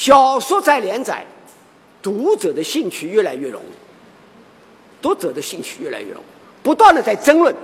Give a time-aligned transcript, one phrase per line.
[0.00, 1.22] 小说在连载，
[2.00, 3.60] 读者的兴趣越来越浓，
[5.02, 6.22] 读者的兴趣越来越浓，
[6.62, 7.54] 不断的在争论。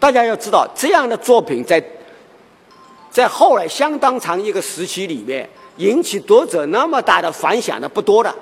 [0.00, 1.80] 大家要知道，这样的作品在
[3.12, 8.34] 在后来相当长一个时期里面，引起读者那么大的反响的不多的。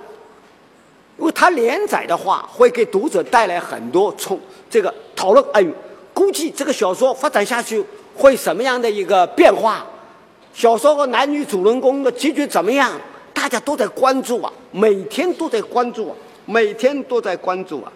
[1.19, 4.41] 因为它连载的话，会给读者带来很多冲
[4.71, 5.45] 这个讨论。
[5.53, 5.71] 哎呦，
[6.15, 7.85] 估计这个小说发展下去
[8.17, 9.85] 会什么样的一个变化？
[10.55, 12.99] 小说和男女主人公的结局怎么样？
[13.35, 17.93] 大家都在关注啊，每天都在关注啊，每天都在关注啊。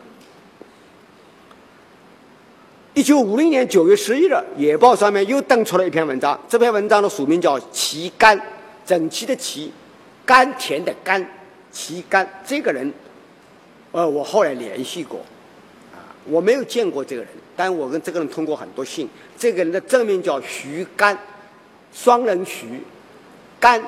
[2.94, 8.38] 一九五零年九月十一日，《野报》上面又登出了一篇文章，这篇文章的署名叫“旗杆”，
[8.84, 9.72] 整齐的旗，
[10.26, 11.24] 甘甜的甘，
[11.70, 12.92] 旗杆这个人。
[13.92, 15.20] 呃，我后来联系过，
[15.92, 19.08] 啊，我没有见过这个人，但我跟这个人通过很多信。
[19.38, 21.16] 这个人的真名叫徐甘，
[22.00, 22.80] 双人徐，
[23.58, 23.82] 干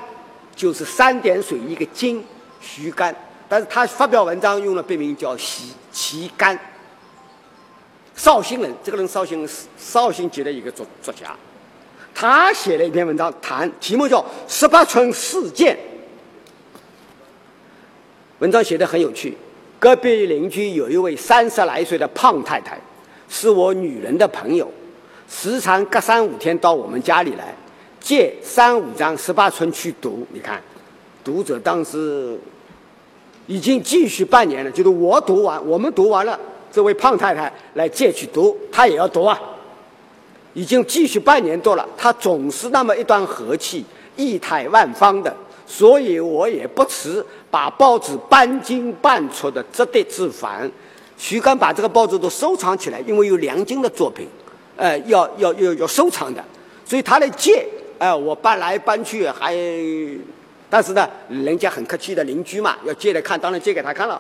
[0.57, 2.25] 就是三点水一个金，
[2.61, 3.15] 徐干。
[3.49, 6.59] 但是他发表文章用了笔名叫徐齐干，
[8.17, 8.75] 绍兴人。
[8.83, 9.49] 这个人绍兴
[9.79, 11.37] 绍兴籍的一个作作家，
[12.13, 15.77] 他写了一篇文章，谈题目叫《十八村事件》，
[18.41, 19.37] 文章写的很有趣。
[19.79, 22.79] 隔壁邻居有一位三十来岁的胖太太，
[23.29, 24.71] 是我女人的朋友，
[25.29, 27.55] 时常隔三五天到我们家里来，
[28.01, 30.27] 借三五张十八村去读。
[30.33, 30.61] 你看，
[31.23, 32.39] 读者当时
[33.47, 36.39] 已经继续半年了，就是我读完，我们读完了，
[36.73, 39.39] 这位胖太太来借去读，她也要读啊。
[40.55, 43.85] 已经继续半年多了，她总是那么一段和气，
[44.17, 45.35] 意态万方的。
[45.67, 50.69] 所以我也不辞把报纸半进半出的折叠自繁。
[51.17, 54.27] 徐刚把这个报纸都收藏起来，因为有梁金的作品，
[54.75, 56.45] 呃，要要要要收藏的，
[56.85, 57.65] 所以他来借，
[58.01, 59.55] 哎，我搬来搬去还，
[60.71, 64.19] 但是呢，人家很客气的邻居嘛，要借来看，当然借给他看了。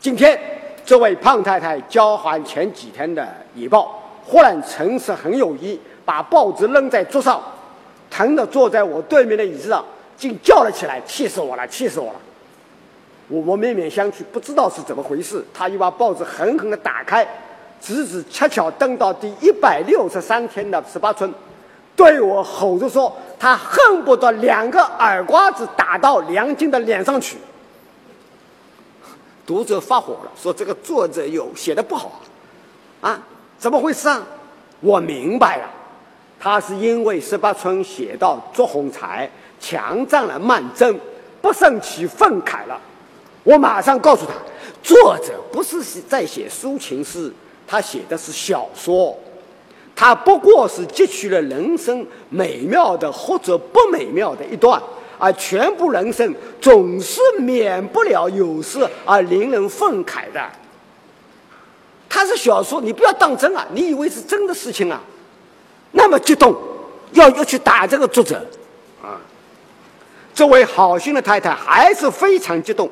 [0.00, 0.40] 今天
[0.86, 7.42] 这位胖太太交还前几天的野报，忽然诚实很有意，把报纸扔在桌上，
[8.10, 9.84] 疼的坐在我对面的椅子上。
[10.16, 12.20] 竟叫了起来，气死我了，气死我了！
[13.28, 15.44] 我我面面相觑，不知道是怎么回事。
[15.54, 17.24] 他又把报纸狠狠地打开，
[17.80, 21.32] 直直恰巧登到第一百六十三天的十八村，
[21.98, 27.36] 对我吼着说：“他恨不得两个耳瓜子打到梁静的脸上去。”
[29.44, 32.20] 读者发火了，说：“这个作者有写的不好
[33.00, 33.22] 啊，啊，
[33.58, 34.24] 怎么回事啊？”
[34.78, 35.68] 我明白了，
[36.38, 39.28] 他是因为十八村写到祝鸿才。
[39.60, 40.96] 强占了曼桢，
[41.42, 42.80] 不胜其愤慨了。
[43.42, 44.32] 我马上告诉他，
[44.84, 47.34] 作者不是在写抒情诗，
[47.66, 49.18] 他写的是小说，
[50.00, 54.80] 他不过是汲取了人生美妙的或者不美妙的一段，
[55.18, 60.40] 而全部人生总是免不了有时而令人愤慨的。
[62.08, 63.66] 他是小说，你不要当真啊！
[63.72, 65.00] 你以为是真的事情啊？
[65.90, 66.56] 那么激动，
[67.14, 68.36] 要要去打这个作者。
[69.02, 69.18] 啊
[70.32, 72.88] 这位好心的太太还是非常激动。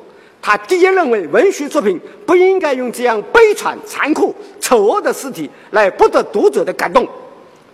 [0.47, 7.05] 他第一认为文学作品不应该用这样悲惨、残酷、丑恶的尸体来博得读者的感动。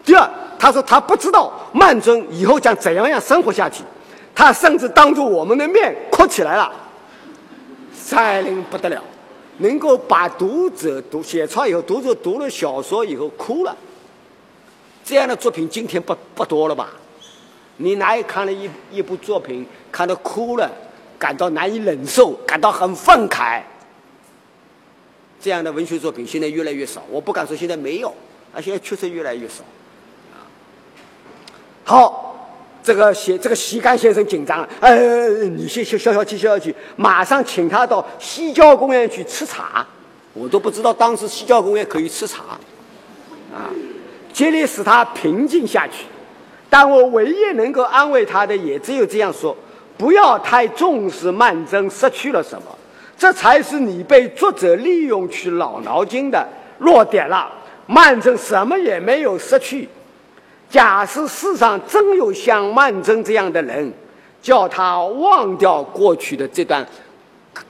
[0.04, 3.84] 第二，他说他不知道曼桢以后将怎样样生活下去。
[4.34, 6.74] 他甚至当着我们的面哭起来了。
[7.94, 9.00] 塞林不得了，
[9.60, 13.78] 能够把读者读写出来以后，读者读了小说以后哭了，
[15.06, 16.90] 这样的作品今天不不多了吧？
[17.78, 20.72] 你哪有看了一一部作品，看到哭了，
[21.24, 23.62] 感到难以忍受，感到很愤慨？
[25.40, 27.02] 这样的文学作品现在越来越少。
[27.10, 28.14] 我不敢说现在没有，
[28.54, 29.64] 啊，现在确实越来越少。
[30.34, 30.44] 啊，
[31.86, 39.88] 好，这个写这个席干先生紧张了，呃，你先消消消气，消消气，马上请他到西郊公园去吃茶。
[40.34, 42.44] 我都不知道当时西郊公园可以吃茶，
[43.54, 43.72] 啊，
[44.34, 46.04] 竭力使他平静下去。
[46.70, 49.56] 但我唯一能够安慰他的，也只有这样说：
[49.98, 52.68] 不要太重视曼桢失去了什么，
[53.18, 56.48] 这才是你被作者利用去老脑筋的
[56.80, 57.52] 弱点了。
[57.86, 59.88] 曼桢什么也没有失去。
[60.70, 63.94] 假使世上真有像曼桢这样的人，
[64.42, 66.86] 叫他忘掉过去的这段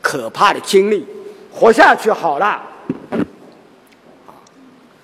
[0.01, 1.05] 可怕的经历，
[1.51, 2.63] 活下去好了。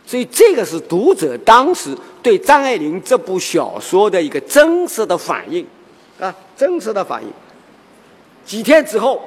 [0.05, 5.63] 所以，这个是读者当时对张爱玲这部小说的一个真实的反应，
[6.19, 7.29] 啊，真实的反应。
[8.45, 9.21] 几天之后，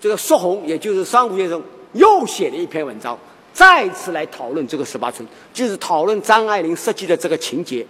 [0.00, 1.62] 这个苏红，也就是商务先生，
[1.92, 3.18] 又写了一篇文章，
[3.52, 7.86] 再次来讨论这个十八村，就是讨论张爱玲设计的这个情节。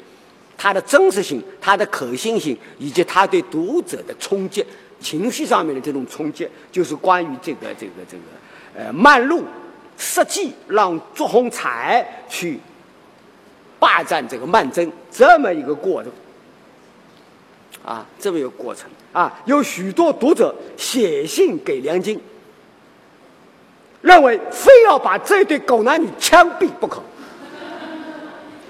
[0.57, 4.63] 它的真实性、它的可信性，以及它对读者的冲击、
[5.01, 9.43] 情绪上面的这种冲击，就是关于这个这个这个呃曼璐
[9.97, 12.61] 设计让祝鸿才去
[13.79, 16.13] 霸占这个曼桢这么一个过程
[17.85, 22.21] 啊，这么一个过程啊，有许多读者写信给梁晶。
[24.03, 27.03] 认为非要把这对狗男女枪毙不可，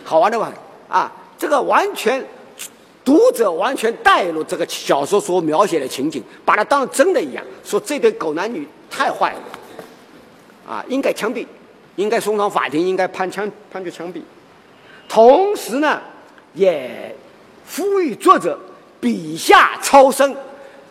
[0.05, 0.53] 好玩的吧？
[0.89, 2.27] 啊，这个完全
[3.05, 9.41] 读者完全带入这个小说所描写的情景，把它当真的一样，说这对狗男女太坏了，
[10.69, 11.47] 啊，应该枪毙，
[11.95, 14.21] 应该送上法庭，应该判枪判决枪毙。
[15.09, 16.01] 同时呢，
[16.55, 17.15] 也
[17.77, 18.59] 呼吁作者
[19.01, 20.37] 笔下超生，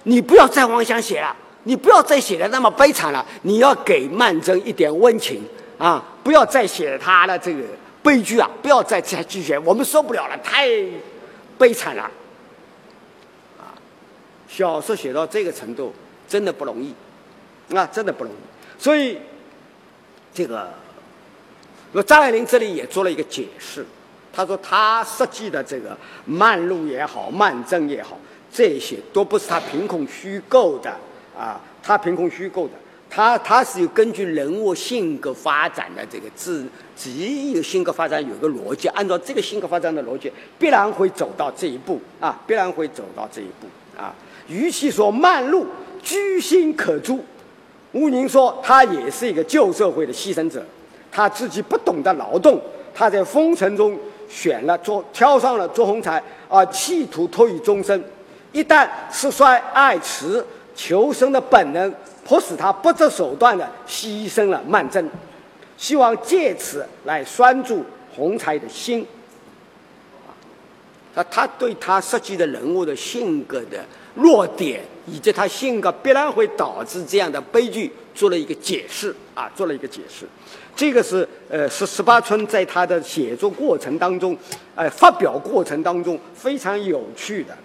[0.03, 1.35] 你不要再妄想写了。
[1.63, 5.43] 你不要再写的那么悲惨了，你要给曼桢一点温情
[5.77, 6.03] 啊！
[6.23, 7.61] 不要再写他的这个
[8.01, 8.49] 悲剧啊！
[8.61, 10.67] 不要再再继续，我们受不了了，太
[11.57, 12.09] 悲惨了
[13.59, 13.75] 啊！
[14.47, 15.93] 小说写到这个程度，
[16.29, 16.95] 真的不容易
[17.75, 18.81] 啊，真的不容易。
[18.81, 19.19] 所以，
[20.33, 20.71] 这个，
[21.91, 23.85] 那张爱玲这里也做了一个解释，
[24.33, 28.17] 他说他设计的这个曼璐也好，曼桢也好，
[28.51, 30.93] 这些都不是他凭空虚构的。
[31.37, 32.73] 啊，他凭空虚构的，
[33.09, 36.65] 他他是有根据人物性格发展的这个自
[36.97, 43.67] 己有性格发展有个逻辑，按照这个性格发展的逻辑，必然会走到这一步啊，必然会走到这一步
[43.97, 44.13] 啊。
[44.49, 45.65] 与其说慢路
[46.03, 47.23] 居心可诛，
[47.93, 50.61] 吴宁说他也是一个旧社会的牺牲者，
[51.09, 52.61] 他自己不懂得劳动，
[52.93, 53.97] 他在风尘中
[54.29, 58.01] 选了做挑上了做红才啊，企图托于终身，
[58.51, 60.41] 一旦失衰爱弛。
[60.75, 61.93] 求生的本能
[62.23, 65.05] 迫使他不择手段的牺牲了曼桢，
[65.75, 67.83] 希望借此来拴住
[68.15, 69.05] 洪才的心。
[71.15, 73.83] 啊，他对他设计的人物的性格的
[74.15, 80.27] 弱点，以及他性格必然会导致这样的悲剧，做了一个解释啊，做了一个解释。
[80.75, 84.37] 这个是呃，是十八春在他的写作过程当中，
[84.75, 87.57] 呃，发表过程当中非常有趣的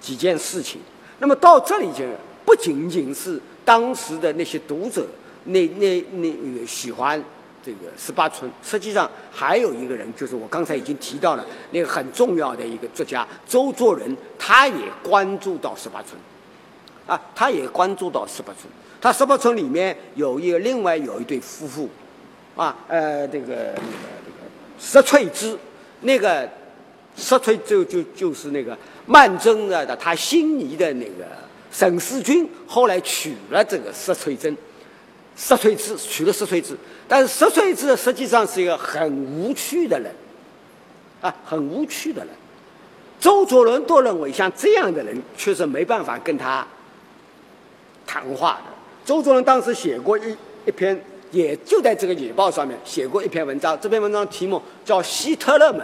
[0.00, 0.80] 几件事情。
[1.18, 2.02] 那么到这里就
[2.46, 5.06] 不仅仅是当时的那些读者，
[5.44, 7.22] 那那那喜欢
[7.62, 16.18] 这个十八春，实际上还有一个人，就是我刚才已经提到了那个很重要的一个作家周作人，他也关注到十八春，
[17.06, 18.72] 啊，他也关注到十八春。
[19.06, 21.88] 他十八村里面有一个另外有一对夫妇，
[22.56, 24.50] 啊，呃，这个那个
[24.80, 25.56] 石翠芝，
[26.00, 26.50] 那个
[27.16, 28.76] 石翠就就就是那个。
[29.06, 31.24] 曼桢的的他心仪的那个
[31.70, 34.56] 沈思君，后来娶了这个石翠珍，
[35.36, 36.76] 石翠芝娶了石翠芝，
[37.06, 40.12] 但是石翠芝实际上是一个很无趣的人，
[41.20, 42.34] 啊，很无趣的人。
[43.20, 46.66] 周作人都认为像这样的人确实没办法跟他
[48.04, 48.75] 谈话的。
[49.06, 50.36] 周作人当时写过一
[50.66, 51.00] 一篇，
[51.30, 55.80] 也就在这个《野报》上面写过一篇文章，这篇文章题目叫《希特勒们》，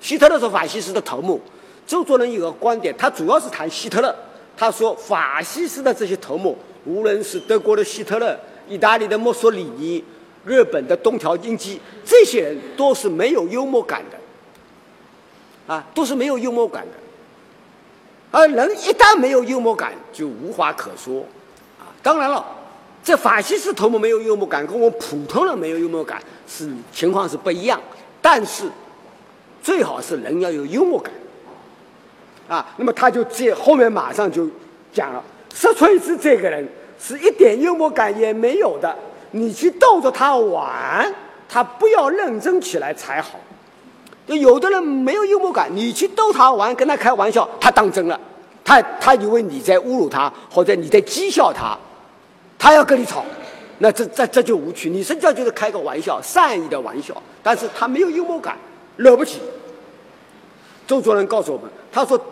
[0.00, 1.40] 希特勒是法西斯的头目。
[1.88, 4.14] 周作人有个观点，他主要是谈希特勒。
[4.56, 8.38] 他说，法西斯的这些头目，无论是德国的希特勒、
[8.68, 10.04] 意大利的墨索里尼、
[10.44, 16.92] 日本的东条英机，这些人都是没有幽默感的，啊，都是没有幽默感的。
[18.30, 21.24] 而人一旦没有幽默感，就无话可说，
[22.02, 22.44] 当然了，
[23.02, 27.80] 这法西斯头目没有幽默感，跟我普通人没有幽默感是情况是不一样。
[28.22, 28.70] 但是，
[29.62, 31.12] 最好是人要有幽默感。
[32.48, 34.48] 啊，那么他就接后面马上就
[34.92, 35.22] 讲了，
[35.54, 38.94] 石翠芝这个人是一点幽默感也没有的，
[39.30, 41.14] 你去逗着他玩，
[41.48, 43.38] 他不要认真起来才好。
[44.26, 48.20] 就有的人没有幽默感，你去逗他玩，跟他开玩笑，他当真了，
[48.64, 51.78] 他他以为你在侮辱他，或者你在讥笑他，
[52.60, 53.24] 他要跟你吵，
[53.78, 54.88] 那这这这就无趣。
[54.88, 58.56] 你实际上就是开个玩笑，善意的玩笑，但是他没有幽默感，
[58.96, 59.40] 惹不起。
[60.86, 62.22] 周作人告诉我们，他说。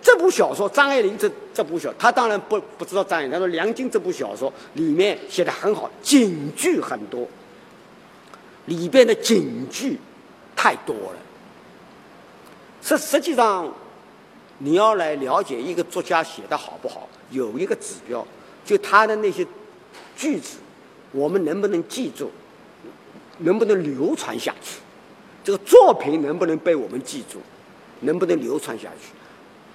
[0.00, 3.32] 这部小说，张爱玲这这部小，他当然不不知道张爱玲。
[3.32, 7.26] 他说梁静这部小说里面写的很好，警句很多，
[8.66, 9.98] 里边的警句
[10.54, 11.16] 太多了。
[12.80, 13.68] 实实际上，
[14.58, 18.24] 你要来了解一个作家写的好不好，有一个指标，
[18.64, 19.44] 就他的那些
[20.18, 20.58] 句子，
[21.12, 22.28] 我们能不能记住，
[23.38, 24.80] 能不能流传下去？
[25.44, 27.38] 这个作品能不能被我们记住，
[28.00, 29.12] 能不能流传下去？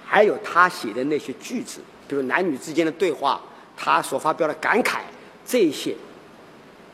[0.04, 3.40] 还有他写的那些句子，比如男女之间的对话，
[3.74, 4.98] 他所发表的感慨，
[5.46, 5.96] 这些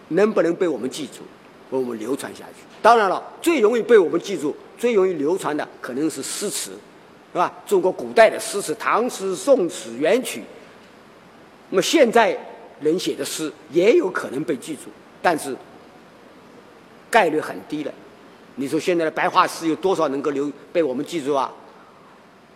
[0.09, 1.23] 能不能被我们记住，
[1.71, 2.63] 为我们流传下去？
[2.81, 6.71] 当然了，最容易被我们记住，最容易流传的可能是诗词，
[7.33, 7.53] 是吧？
[7.67, 10.45] 中国古代的诗词，唐诗、宋词、元曲。
[11.71, 12.39] 那么现在
[12.81, 15.55] 人写的诗也有可能被记住，但是
[17.11, 17.93] 概率很低的。
[18.57, 21.53] 你说现在的白话诗有多少能够留被我们记住啊？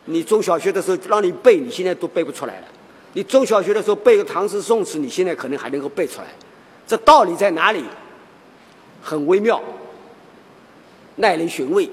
[0.06, 2.66] 你中小学的时候让你背，你现在都背不出来了。
[3.12, 6.26] 你中小学的时候背个唐诗宋词，你现在可能还能够背出来。
[6.86, 7.84] 这道理在哪里？
[9.02, 9.62] 很微妙，
[11.16, 11.88] 耐人寻味。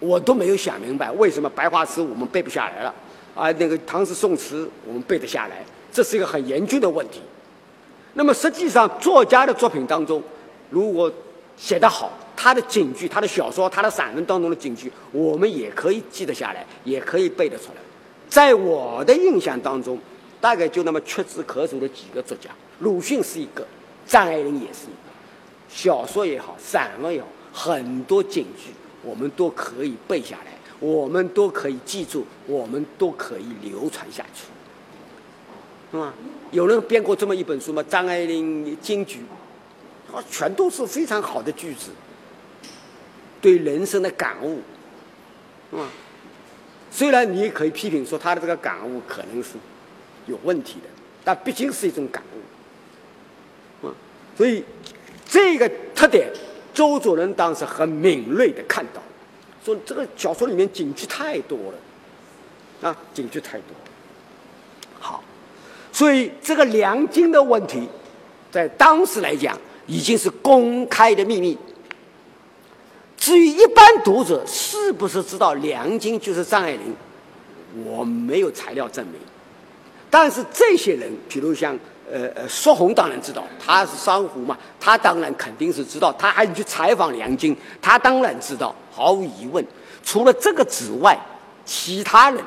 [0.00, 2.94] 我都没有想明白，为什么白话诗我们背不下来了，
[3.34, 5.64] 啊，那个唐诗宋词我们背得下来？
[5.90, 7.20] 这是一个很严峻的问题。
[8.14, 10.22] 那么实际上，作家的作品当中，
[10.70, 11.12] 如果
[11.56, 17.80] 写得好，他的警句、他的小说、他的散文当中的警句，我们也可以记得下来，也可以背得出来。
[18.28, 19.98] 在我的印象当中，
[20.40, 23.66] 大概就那么屈指可数的几个作家，鲁迅是一个，
[24.06, 25.10] 张爱玲也是一个。
[25.68, 28.70] 小说也好，散文也好，很多警句
[29.02, 34.44] 我们都可以背下来，我们都可以记住，我们都可以流传下去，
[35.90, 36.14] 是吧？
[36.54, 37.84] 有人编过这么一本书吗？
[37.88, 39.18] 张爱玲金句，
[40.12, 41.90] 啊，全都是非常好的句子，
[43.40, 44.62] 对人生的感悟，
[45.76, 45.90] 啊？
[46.92, 49.54] 虽然你也可以批评说他的这个感悟可能是
[50.26, 50.86] 有问题的，
[51.24, 52.22] 但毕竟是一种感
[53.82, 53.92] 悟，啊，
[54.36, 54.62] 所以
[55.26, 56.32] 这个特点，
[56.72, 59.02] 周作人当时很敏锐的看到，
[59.64, 63.74] 说这个小说里面警句太多了，啊，警句太多。
[65.94, 67.88] 所以这个梁金的问题，
[68.50, 71.56] 在当时来讲已经是公开的秘密。
[73.16, 76.96] 至于一般读者是不是知道梁金就是张爱玲，
[77.84, 79.14] 我没有材料证明。
[80.10, 81.78] 但是这些人，比如像
[82.10, 86.12] 呃呃苏红，当然知道他是商湖嘛，他当然肯定是知道。
[86.14, 89.64] 他还去采访梁金，他当然知道，毫无疑问。
[90.02, 91.16] 除了这个之外，
[91.64, 92.42] 其他人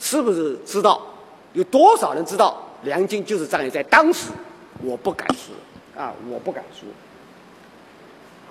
[0.00, 1.00] 是不是知道？
[1.54, 3.72] 有多少人知道梁金就是张爱玲？
[3.72, 4.30] 在当时，
[4.82, 5.54] 我不敢说
[6.00, 6.86] 啊，我不敢说。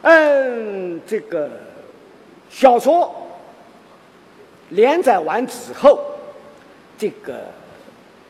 [0.01, 1.49] 嗯，这个
[2.49, 3.13] 小说
[4.69, 5.99] 连载完之后，
[6.97, 7.41] 这个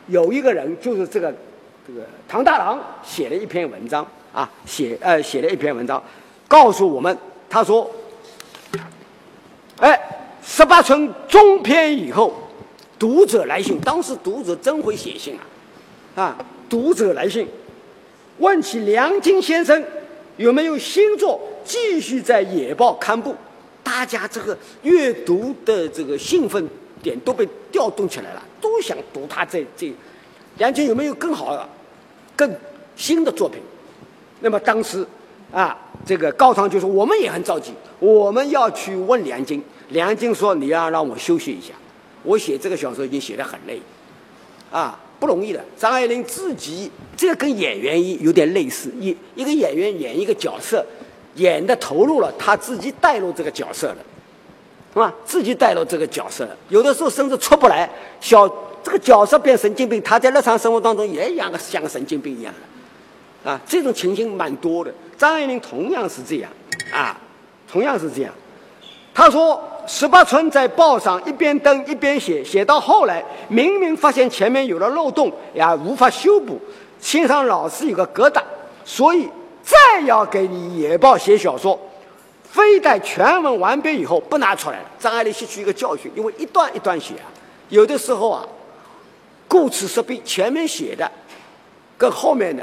[0.08, 1.32] 有一个人就是这个
[1.86, 6.02] 这个唐大郎写了一篇文章啊，写呃写了一篇文章，
[6.46, 7.16] 告诉我们，
[7.48, 7.90] 他说，
[9.78, 10.00] 哎，
[10.42, 12.32] 十八村中篇以后，
[12.98, 15.36] 读者来信，当时读者真会写信
[16.14, 17.46] 啊，啊，读者来信，
[18.38, 19.82] 问起梁金先生
[20.36, 21.40] 有没有新作。
[21.64, 23.34] 继续在《野报》刊布，
[23.82, 26.68] 大家这个阅读的这个兴奋
[27.02, 29.90] 点都被调动起来了，都想读他这这
[30.58, 31.66] 梁金有没有更好的、
[32.36, 32.54] 更
[32.96, 33.62] 新的作品？
[34.40, 35.06] 那么当时
[35.50, 35.74] 啊，
[36.04, 41.72] 这个高堂就说：“我们也很着急，我们要去问梁金。”梁金说：“你要让我休息一下，
[42.24, 43.80] 我写这个小说已经写得很累，
[44.72, 50.84] 啊，不容易的。”张爱玲自己这个跟演员有点类似，一一个演员演一个角色。
[51.36, 53.96] 演的投入了，他自己带入这个角色了，
[54.92, 55.12] 是吧？
[55.24, 57.90] 自己带入这个角色了，有的时候甚至出不来。
[58.20, 58.48] 小
[58.84, 62.54] 这个角色变神经病，他在日常生活当中也一样的像个神经病一样
[63.42, 64.94] 的，啊，这种情形蛮多的。
[65.18, 66.48] 张爱玲同样是这样，
[66.92, 67.20] 啊，
[67.66, 68.32] 同样是这样。
[69.12, 76.60] 他说，十八村在报上一边登一边写，写到后来，明明发现前面有了漏洞，也无法修补，
[77.00, 78.42] 心上老是有个疙瘩，
[78.84, 79.28] 所以。
[79.66, 81.80] 再要给你野报写小说，
[82.42, 84.84] 非待全文完毕以后不拿出来了。
[84.98, 87.24] 张爱玲吸取一个教训，因为一段一段写啊，
[87.70, 88.46] 有的时候啊，
[89.48, 91.10] 顾此失彼，前面写的
[91.96, 92.62] 跟后面的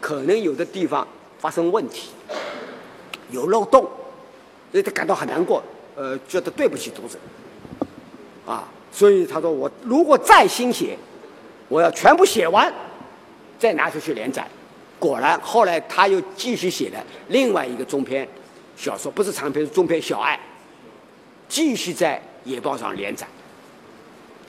[0.00, 1.06] 可能有的地方
[1.38, 2.08] 发生问题，
[3.30, 3.82] 有漏洞，
[4.72, 5.62] 所以他感到很难过，
[5.98, 7.18] 呃，觉得对不起读者，
[8.46, 10.96] 啊，所以他说我如果再新写，
[11.66, 12.72] 我要全部写完，
[13.58, 14.46] 再拿出去连载。
[15.00, 18.28] 果然，后来他又继续写了另外一个中篇
[18.76, 20.36] 小说，不是长篇，是中篇《小爱》，
[21.48, 23.26] 继续在《野报》上连载。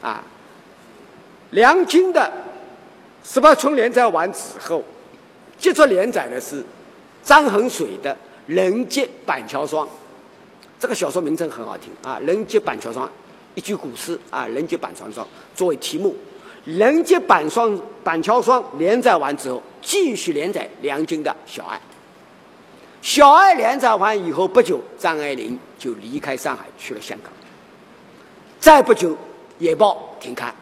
[0.04, 0.24] 啊，
[1.50, 2.32] 梁金的
[3.28, 4.84] 《十八村》连载完之后，
[5.58, 6.64] 接着连载的是
[7.24, 8.14] 张衡水的
[8.46, 9.88] 《人杰板桥霜》。
[10.80, 13.06] 这个小说名称很好听啊，《人杰板桥霜》，
[13.54, 16.16] 一句古诗啊，《人杰板桥霜》作为题目。
[16.78, 17.72] 《人杰板霜》
[18.04, 21.76] 《板桥霜》连载完之后，继续连载梁金的《小爱》。
[23.02, 27.32] 《小爱》连载完以后不久，张爱玲就离开上海去了香港。
[28.60, 29.12] 再不久，
[29.58, 30.54] 《野报》停刊。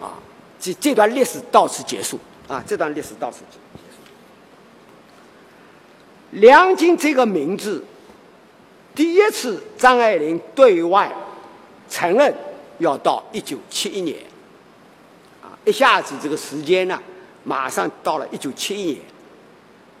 [0.00, 0.14] 啊，
[0.58, 2.18] 这这段历史到此结束。
[2.48, 3.58] 啊，这段历史到此结束。
[6.32, 7.82] 梁金这个名字，
[8.94, 11.10] 第一次张爱玲对外
[11.88, 12.34] 承认
[12.78, 14.18] 要到一九七一年，
[15.42, 17.00] 啊，一下子这个时间呢，
[17.44, 18.98] 马上到了一九七一年。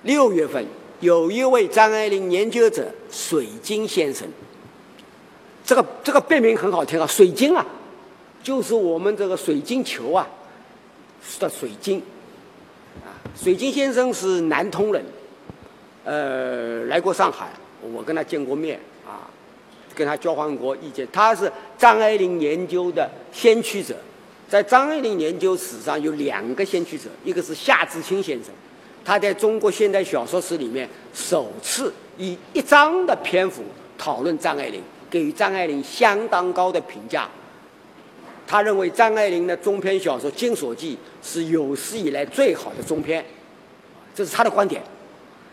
[0.02, 0.66] 六月份，
[1.00, 4.28] 有一位张爱玲研究者水晶先生，
[5.64, 7.64] 这个这个别名很好听啊，水晶啊，
[8.42, 10.26] 就是我们这个水晶球啊
[11.38, 12.02] 的水晶，
[13.04, 15.04] 啊，水晶先生是南通人，
[16.04, 17.48] 呃，来过上海。
[17.92, 19.28] 我跟他见过面啊，
[19.94, 21.06] 跟他交换过意见。
[21.12, 23.96] 他是张爱玲研究的先驱者，
[24.48, 28.52] 在张爱玲研究史上有两个先驱者，一个是夏志清先生，
[29.04, 33.62] 他在中国现代小说史里面首次以一章的篇幅
[33.98, 37.28] 讨论张爱玲，给予张爱玲相当高的评价。
[38.46, 40.96] 他认为张爱玲的中篇小说《金锁记》
[41.26, 43.24] 是有史以来最好的中篇，
[44.14, 44.82] 这是他的观点。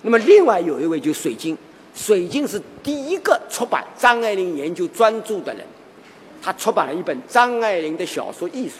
[0.01, 1.57] 那么另外有一位就是水晶。
[1.99, 5.65] 水晶是第一个出版张爱玲研究专著的人，
[6.41, 8.75] 他出版了一本《张爱玲的小说艺术》，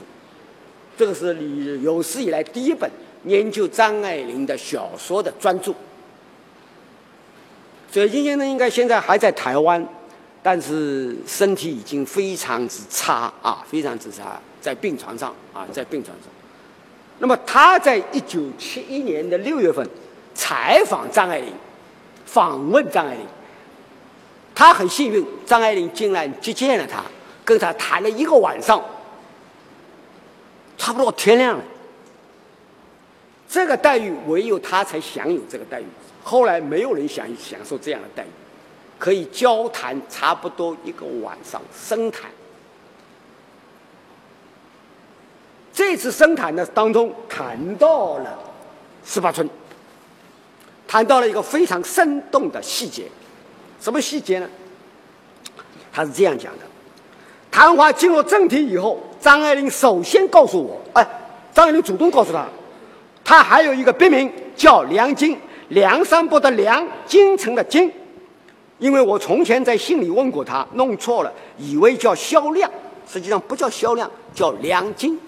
[0.98, 2.90] 这个是你有史以来第一本
[3.26, 5.74] 研究张爱玲的小说的专著。
[7.92, 9.86] 水晶先生应该现在还在台湾，
[10.42, 16.32] 但是身体已经非常之差啊，非常之差，在病床上啊，在病床上。
[17.20, 19.86] 那么他在一九七一年的六月份
[20.34, 21.54] 采访张爱玲。
[22.32, 23.26] 访问张爱玲，
[24.54, 27.04] 他很幸运，张爱玲竟然接见了他，
[27.44, 28.84] 跟他谈了一个晚上，
[30.78, 31.64] 差不多天亮了。
[33.48, 35.86] 这个待遇唯有他才享有这个待遇，
[36.24, 38.30] 后来没有人享享受这样的待遇，
[39.00, 42.30] 可以交谈差不多一个晚上，深谈。
[45.74, 48.38] 这次深谈的当中谈到了
[49.04, 49.50] 十八村。
[50.90, 53.04] 谈到了一个非常生动的细节，
[53.80, 54.50] 什么细节呢？
[55.92, 56.66] 他是这样讲的：
[57.52, 61.08] 谈话进入正题以后，张爱玲首先告诉我，哎，
[61.54, 62.48] 张爱玲主动告诉他，
[63.24, 67.92] 他还有一个别名叫梁金，梁山伯的梁，京城的京，
[68.80, 72.68] 因为我从前在信里问过他，弄错了，以为叫萧亮，
[73.08, 75.20] 实际上不叫萧亮，叫梁金。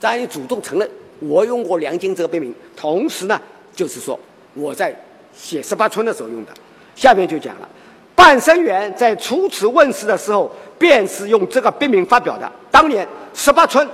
[0.00, 3.40] 张爱玲主动承认，我用过梁金这个别名，同时呢。
[3.78, 4.18] 就是说，
[4.54, 4.92] 我在
[5.32, 6.52] 写《十八春》的时候用的。
[6.96, 7.68] 下面就讲了，
[8.16, 12.50] 半生缘在初次问世的时候，便是用这个笔名发表的。
[12.72, 13.86] 当年《十八春》，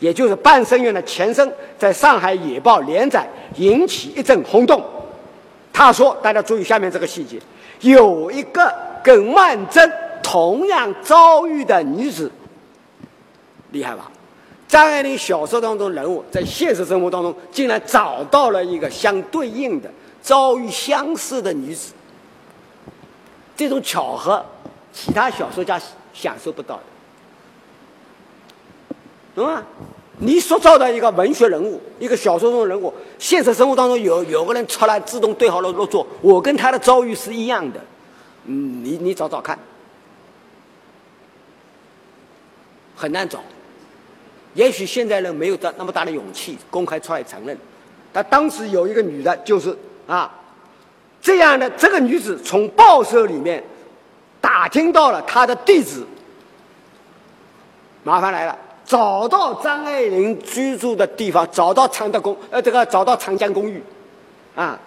[0.00, 3.24] 也就是半生缘的前身，在上海《野报》连载，
[3.58, 4.84] 引起一阵轰动。
[5.72, 7.38] 他说：“大家注意下面这个细节，
[7.82, 9.88] 有一个跟曼桢
[10.20, 12.28] 同样遭遇的女子，
[13.70, 14.10] 厉害吧？”
[14.68, 21.92] 张爱玲小说当中人物，在现实生活当中竟然找到了一个相对应的遭遇相似的女子，
[23.56, 24.44] 这种巧合，
[24.92, 25.80] 其他小说家
[26.12, 26.82] 享受不到的，
[29.36, 29.62] 懂吗？
[30.18, 37.80] 你塑造的一个文学人物，一个小说中的人物，现实生活当中有有个人出来自动对好了落座，我跟他的遭遇是一样的，
[38.46, 39.58] 嗯，你你找找看，
[42.96, 43.40] 很难找。
[44.56, 47.56] 也许现在人没有这那么大的勇气公开出来承认，
[48.10, 50.32] 但当时有一个女的，就是啊，
[51.20, 53.62] 这样的这个女子从报社里面
[54.40, 56.02] 打听到了她的地址，
[58.02, 63.82] 麻烦来了，找到张爱玲居住的地方，找到长德公，呃，这个找到长江公寓，
[64.54, 64.78] 啊，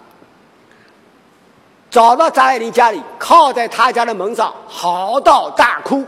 [1.88, 6.04] 找到张爱玲家里，靠在她家的门上嚎啕大哭，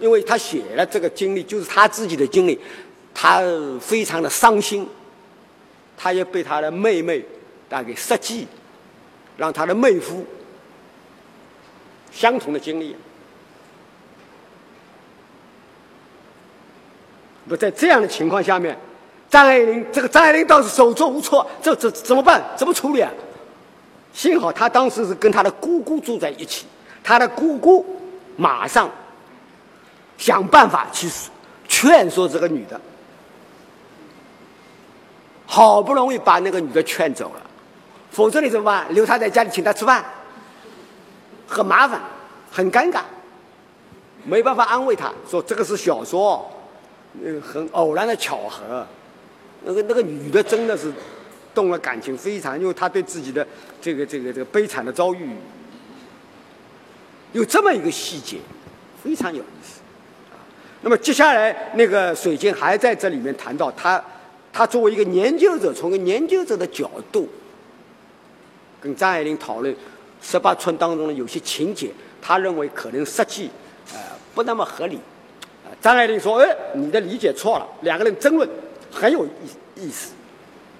[0.00, 2.58] 因为她写了这个经历，就是她自己的经历。
[3.20, 3.42] 他
[3.80, 4.88] 非常的伤心，
[5.96, 7.20] 他也被他的妹妹
[7.68, 8.46] 打给设计，
[9.36, 10.24] 让他的妹夫
[12.12, 12.94] 相同的经历。
[17.48, 18.78] 不在这样的情况下面，
[19.28, 22.40] 张爱玲这个张爱玲倒是手足无措，这这怎么办？
[22.56, 23.10] 怎么处理啊？
[24.12, 26.66] 幸好他当时是跟他的姑姑住在一起，
[27.02, 27.84] 他的姑姑
[28.36, 28.88] 马上
[30.16, 31.10] 想办法去
[31.66, 32.80] 劝说这个女的。
[35.50, 37.40] 好不容易把那个女的劝走了，
[38.10, 38.86] 否则你怎么办？
[38.94, 40.04] 留她在家里请她吃饭，
[41.46, 41.98] 很麻烦，
[42.52, 43.00] 很尴尬，
[44.24, 46.46] 没办法安慰她说这个是小说，
[47.24, 48.86] 呃，很偶然的巧合。
[49.64, 50.92] 那个那个女的真的是
[51.54, 53.44] 动了感情，非常，因为她对自己的
[53.80, 55.34] 这个这个这个悲惨的遭遇
[57.32, 58.36] 有这么一个细节，
[59.02, 59.80] 非常有意思。
[60.82, 64.04] 那么接下来那个水晶还在这里面谈到他。
[64.52, 67.28] 他作为一个研究者，从一个研究者的角度，
[68.80, 69.74] 跟张爱玲讨论
[70.20, 73.50] 十八村当中的有些情节，他认为可能设计
[73.92, 74.00] 呃
[74.34, 74.98] 不那么合理。
[75.80, 78.48] 张爱玲说：“哎，你的理解错了。”两个人争论，
[78.90, 79.28] 很有意
[79.76, 80.12] 意思，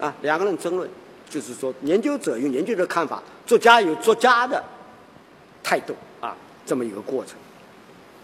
[0.01, 0.89] 啊，两个人争论，
[1.29, 4.65] 就是说研究者有研究的看法，作家有作家的
[5.63, 7.37] 态度啊，这么一个过程。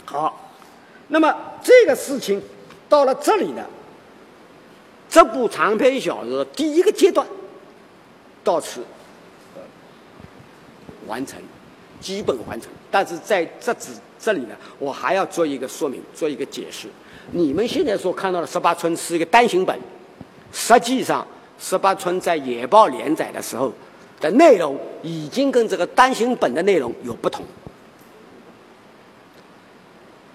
[0.07, 0.51] 好，
[1.09, 2.43] 那么这个事情
[2.89, 3.63] 到了这里呢，
[5.09, 7.27] 这部长篇小说第一个阶段
[8.43, 8.83] 到此
[11.07, 11.39] 完成，
[12.01, 12.71] 基本完成。
[12.91, 13.91] 但是在这只。
[14.17, 16.89] 这里呢，我还要做一个说明，做一个解释。
[17.33, 19.79] 你们现在所看到的《十八村》是一个单行本，
[20.51, 21.21] 实际上
[21.63, 23.71] 《十八村》在《野报》连载的时候
[24.23, 27.45] 的内容已经跟这个单行本的内容有不同。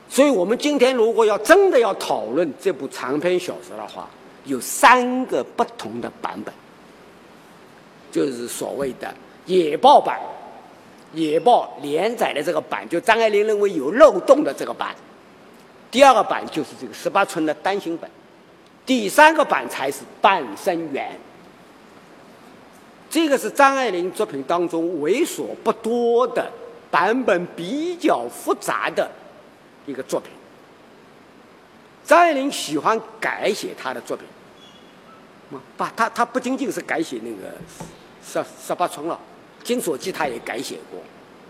[0.08, 4.08] 所以我们今天如果要真的要讨论这部长篇小说的话，
[4.45, 6.54] 有三个不同的版本，
[8.12, 9.08] 就是所谓的
[9.45, 10.19] 《野报》版。
[11.12, 14.95] 野报连载的这个版，就张爱玲认为有漏洞的这个版。
[15.89, 18.08] 第二个版就是这个十八村的单行本，
[18.86, 21.19] 第三个版才是半生缘。
[23.10, 26.47] 这个是张爱玲作品当中为数不多的
[26.91, 29.10] 版本比较复杂的
[29.88, 30.30] 一个作品。
[32.10, 34.26] 张爱玲喜欢改写她的作品，
[35.78, 37.54] 把她她不仅仅是改写那个
[38.26, 39.13] 十十八村了。
[39.63, 41.00] 《金锁记》他也改写过，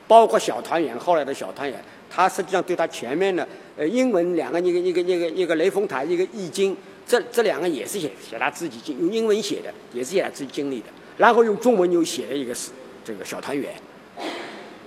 [0.05, 6.75] 包括《小团圆》后来的小团圆，他实际上对他前面的呃英文两个一个一个一个一个雷峰塔一个易经，
[7.07, 12.71] 这这两个也是写写他自己经用英文写的，也是写他自己经历的，然后用中文又写了一个是
[13.05, 13.73] 这个小团圆，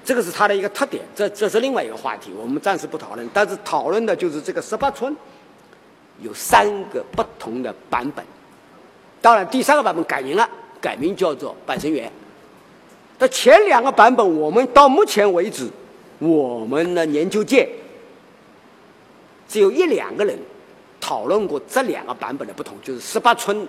[0.05, 3.27] 这个是他的一个特点，这这是另外一个话题，我们暂时不讨论。
[3.33, 5.17] 但是讨论的就是这个十八村
[6.23, 8.25] 有三个不同的版本，
[9.21, 10.49] 当然第三个版本改名了，
[10.81, 12.11] 改名叫做半生缘。
[13.19, 15.69] 那前两个版本，我们到目前为止，
[16.19, 17.69] 我们的研究界
[19.49, 20.39] 只有一两个人
[21.01, 23.69] 讨论过这两个版本的不同，就是十八村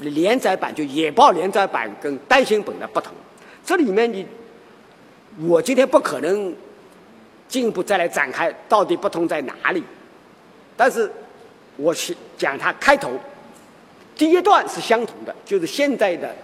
[0.00, 3.12] 连载版就野豹连载版跟单行本的不同。
[3.64, 4.26] 这里面你，
[5.46, 6.54] 我今天不可能
[7.48, 9.82] 进一步再来展开到底不同在哪里，
[10.76, 11.10] 但是
[11.76, 13.10] 我是讲它开头，
[14.16, 16.34] 第一段是相同的，就是现在的。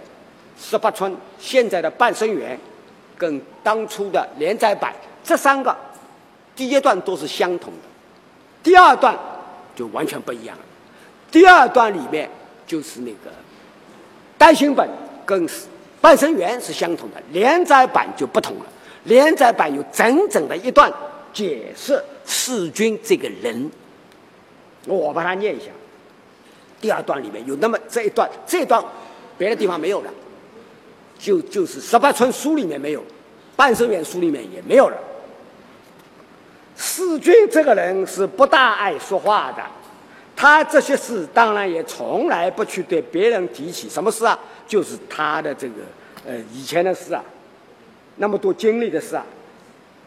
[0.63, 2.55] 十八村现在的半生缘，
[3.17, 5.75] 跟当初的连载版这三个
[6.55, 7.79] 第一段都是相同的，
[8.61, 9.17] 第二段
[9.75, 10.63] 就完全不一样了。
[11.31, 12.29] 第二段里面
[12.67, 13.31] 就是那个
[14.37, 14.87] 单行本
[15.25, 15.49] 跟
[15.99, 18.65] 半生缘是相同的，连载版就不同了。
[19.05, 20.93] 连载版有整整的一段
[21.33, 23.71] 解释世君这个人，
[24.87, 25.67] 我把它念一下。
[26.79, 28.83] 第二段里面有那么这一段，这一段
[29.37, 30.11] 别的地方没有了。
[31.19, 33.03] 就就是十八村书里面没有，
[33.55, 34.97] 半生缘书里面也没有了。
[36.75, 39.61] 世君这个人是不大爱说话的，
[40.35, 43.87] 他这些事当然也从来不去对别人提起。
[43.87, 44.39] 什么事啊？
[44.67, 45.75] 就是他的这个
[46.25, 47.23] 呃以前的事啊，
[48.15, 49.23] 那么多经历的事啊，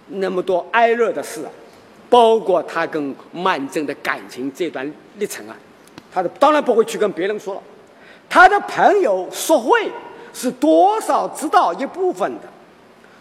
[0.09, 1.51] 那么多哀乐的事啊，
[2.15, 5.57] 包括他跟曼桢的感情这段历程啊，
[6.13, 7.63] 他的当然不会去跟别人说了。
[8.29, 9.91] 他的朋友说会。
[10.37, 12.49] 是多少知道一部分的，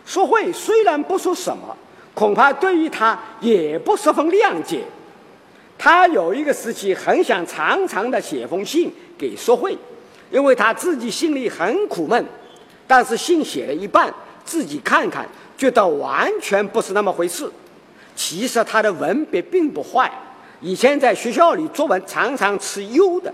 [0.03, 1.77] 说会虽然不说什么，
[2.15, 4.84] 恐怕对于他也不十分谅解。
[5.77, 9.77] 他有一个时期很想长长的写封信给说会，
[10.32, 12.25] 因为他自己心里很苦闷。
[12.88, 14.12] 但是信写了一半，
[14.43, 15.23] 自己看看，
[15.56, 17.47] 觉得完全不是那么回事。
[18.15, 20.12] 其实他的文笔并不坏，
[20.62, 23.34] 以前在学校里作文常常吃优的，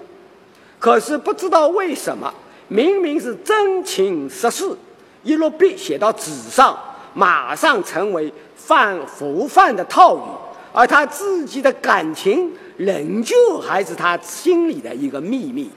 [0.80, 2.34] 可是不知道为什么。
[2.72, 4.78] 明明是真情实事，
[5.24, 6.78] 一落笔写到纸上，
[7.15, 10.22] 马上成为犯胡犯的套语，
[10.72, 15.70] 而他自己的感情仍旧还是他心里的一个秘密。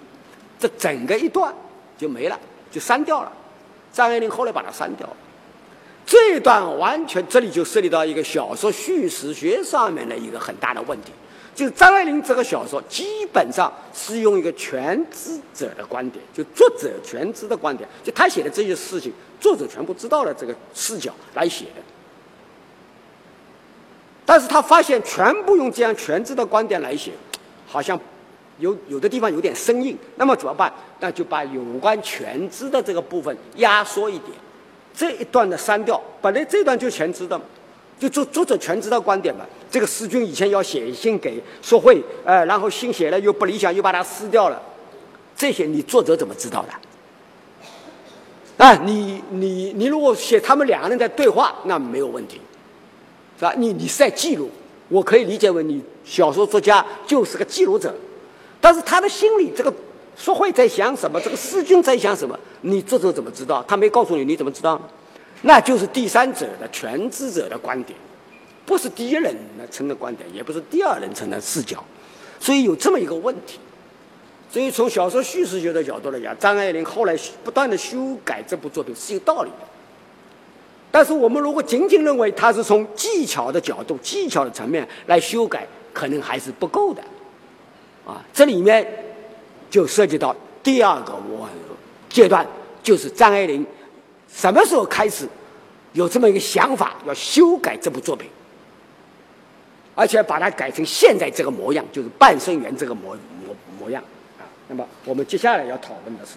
[0.59, 1.53] 这整个一段
[1.97, 2.39] 就没了，
[2.71, 3.33] 就删掉了。
[3.91, 5.17] 张爱玲后来把它删掉了。
[6.13, 11.11] 这一段完全，这里就涉及到一个小说叙事学上面的一个很大的问题。
[11.55, 21.81] 就是张爱玲这个小说，基本上是用一个全知者的观点，就作者全知的观点，就他写的这些事情，作者全部知道了这个视角来写的。
[24.27, 27.13] 但是他发现全部用这样全知的观点来写，
[27.67, 27.99] 好像
[28.59, 29.97] 有有的地方有点生硬。
[30.17, 30.71] 那么怎么办？
[31.01, 34.31] 那就把有关全知的这个部分压缩一点，
[34.95, 36.01] 这一段的删掉。
[36.21, 37.41] 本来这段就全知的。
[37.99, 39.47] 就作作者全知道观点嘛。
[39.71, 44.61] 这个诗君以前要写信给说会，呃，然后信写了又不理想，又把它撕掉了。
[45.37, 48.65] 这些你作者怎么知道的？
[48.65, 52.41] 啊，你你你如果写他们两个人在对话，那没有问题，
[53.39, 53.55] 是吧？
[53.57, 54.51] 你你是在记录，
[54.89, 57.95] 我可以理解为你小说作家就是个记录者，
[58.61, 59.73] 但是他的心里这个
[60.17, 63.63] 说会在想什么，这个诗君在想什么，你这时候怎么知道？
[63.67, 64.81] 他没告诉你，你怎么知道？
[65.43, 67.99] 那就是第三者的全知者的观点，
[68.65, 69.37] 不是第一人
[69.71, 71.83] 称的观点，也不是第二人称的视角，
[72.39, 73.59] 所以有这么一个问题。
[74.51, 79.67] 所以，从小说叙事学的角度来讲，张爱玲后来不断的修改这部作品是有道理的。
[80.91, 87.03] 但是，我们如果仅仅认为她是从技巧的角度、技巧的层面来修改，可能还是不够的。
[88.07, 88.87] 啊，这里面
[89.73, 91.49] 就涉及到第二个我
[92.11, 92.47] 阶段，
[92.83, 93.67] 就是张爱玲
[94.29, 95.27] 什么时候开始
[95.95, 98.29] 有这么一个想法，要修改这部作品，
[99.95, 104.05] 而且把它改成现在这个模样，就是半生缘这个模模模样。
[104.69, 106.35] 那么，我们接下来要讨论的是，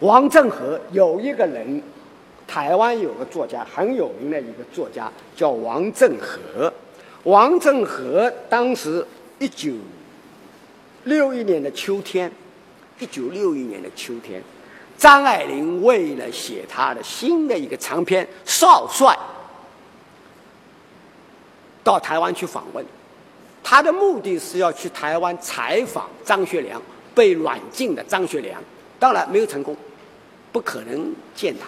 [0.00, 1.80] 王振和有一个人，
[2.48, 6.72] 台湾有个作家很有名的一个作家叫王振和。
[7.22, 9.06] 王振和当时
[9.38, 9.72] 一九
[11.04, 12.30] 六一年的秋天，
[12.98, 14.42] 一九六一年的秋天，
[14.98, 19.12] 张爱玲为了写她的新的一个长篇《少帅》，
[21.82, 22.84] 到台湾去访问。
[23.62, 26.80] 他的目的是要去台湾采访张学良，
[27.14, 28.60] 被软禁的张学良，
[28.98, 29.76] 当然没有成功，
[30.50, 31.66] 不可能见他。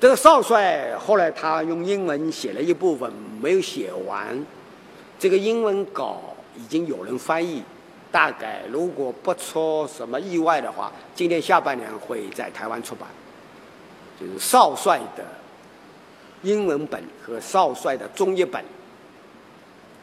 [0.00, 4.44] 这个少帅后来他用英文写了一部分，没有写完，
[5.20, 7.62] 这个英文稿已经有人翻译，
[8.10, 13.06] 大概如果不出什么意外的话，今年下半年会在台湾出版，
[14.18, 15.22] 就是少帅的
[16.42, 18.64] 英文本和少帅的中译本。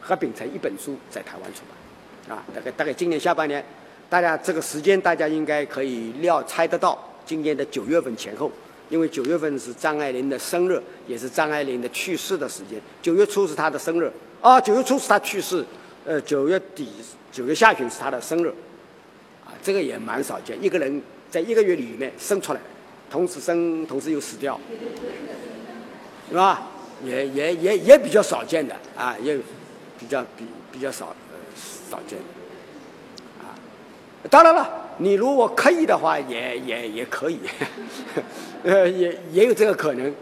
[0.00, 3.62] 合并成一本书，在台湾出版，啊，大概大概今年下半年，
[4.08, 8.50] 大家这个时间大家应该可以料猜得到，今年的九月份前后，
[8.88, 12.80] 因为九月份是张爱玲的生日，也是张爱玲的去世的时间。
[13.02, 15.64] 九月初是她的生日，啊，九月初是他去世，
[16.04, 16.88] 呃，九月底
[17.30, 18.48] 九月下旬是他的生日，
[19.44, 22.60] 啊，这个也蛮少见，一个人在一个月里面生出来，
[23.10, 24.60] 同时生，同时又死掉，
[26.28, 26.68] 是吧？
[27.04, 29.38] 也也也也比较少见的啊，也。
[30.00, 31.12] 比较比比较少
[31.90, 32.16] 少见，
[33.40, 33.50] 啊，
[34.30, 37.40] 当然了，你如果可以的话，也也也可以，
[38.62, 40.14] 呃，也也有这个可能，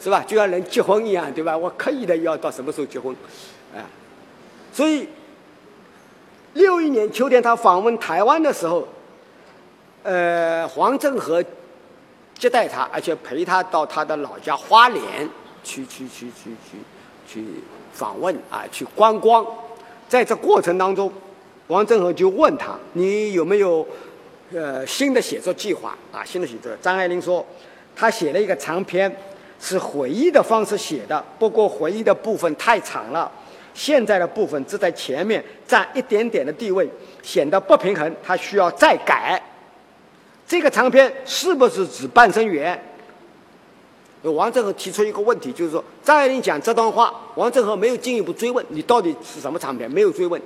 [0.00, 0.24] 是吧？
[0.26, 1.56] 就像人结婚一样，对吧？
[1.56, 3.14] 我刻意的要到什么时候结婚，
[3.74, 3.82] 啊，
[4.72, 5.08] 所以
[6.54, 8.86] 六一年秋天他访问台湾的时候，
[10.02, 11.44] 呃，黄振和
[12.34, 15.28] 接待他，而且陪他到他的老家花莲
[15.62, 16.78] 去去去去去
[17.26, 17.44] 去。
[17.90, 19.44] 访问啊，去观光，
[20.08, 21.12] 在这过程当中，
[21.66, 23.84] 王振和就问他：“你有没有
[24.52, 26.24] 呃新的写作计划啊？
[26.24, 27.44] 新的写作？”张爱玲说
[27.96, 29.12] ：“他写了一个长篇，
[29.60, 33.30] 是回忆的方式写的，不过回忆的部分太长了，
[33.74, 36.88] 现在的部分只在前面占一点点的地位，
[37.22, 39.42] 显得不平衡，他需要再改。
[40.46, 42.80] 这个长篇是不是指半生缘？”
[44.22, 50.42] 王振和提出一个问题，就是说张爱玲讲这段话，王振和没有进一步追问你到底是什么长篇，没有追问，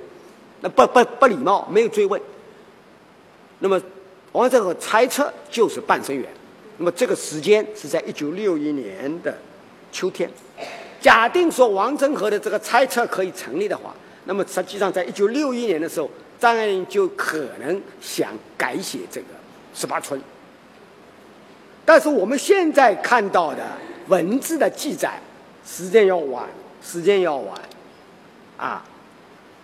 [0.61, 2.21] 那不不不礼貌，没有追问。
[3.59, 3.81] 那么
[4.31, 6.29] 王振和猜测就是半生缘，
[6.77, 9.37] 那么这个时间是在一九六一年的
[9.91, 10.29] 秋天。
[10.99, 13.93] 假定说王振和的这个猜测可以成立的话，
[14.25, 16.09] 那么实际上在一九六一年的时候，
[16.39, 19.27] 张爱玲就可能想改写这个
[19.79, 20.19] 《十八春》。
[21.85, 23.61] 但是我们现在看到的
[24.07, 25.19] 文字的记载，
[25.65, 26.47] 时间要晚，
[26.81, 27.61] 时间要晚，
[28.55, 28.85] 啊，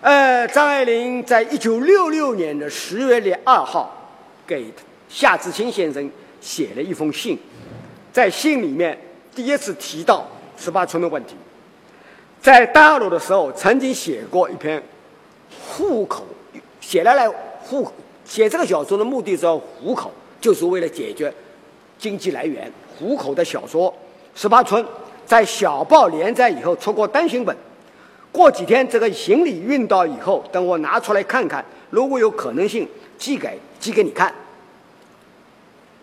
[0.02, 4.12] 呃，张爱玲在一九六六年的十月二号，
[4.46, 4.74] 给
[5.08, 7.38] 夏志清先生写了一封信，
[8.12, 8.98] 在信里面
[9.36, 11.36] 第一次提到十八村的问题，
[12.42, 14.82] 在大陆的时候曾经写过一篇
[15.68, 16.26] 户口，
[16.80, 17.30] 写来来
[17.62, 17.88] 户
[18.26, 21.34] 写这个小说的目的是要糊口，就是为了解决。
[21.98, 23.92] 经济来源糊口的小说
[24.34, 24.82] 《十八春》
[25.26, 27.54] 在小报连载以后出过单行本。
[28.32, 34.34] 过几天这个行李运到以后，等我拿出来看看，如果有可能性寄给寄给你看。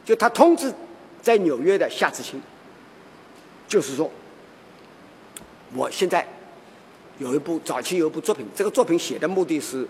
[0.07, 0.73] 就他通知
[1.21, 2.40] 在纽约的夏志清，
[3.66, 4.09] 就是说，
[5.75, 6.25] 我现在
[7.19, 9.87] 有一部早期有一部作品，这个作品写的目的是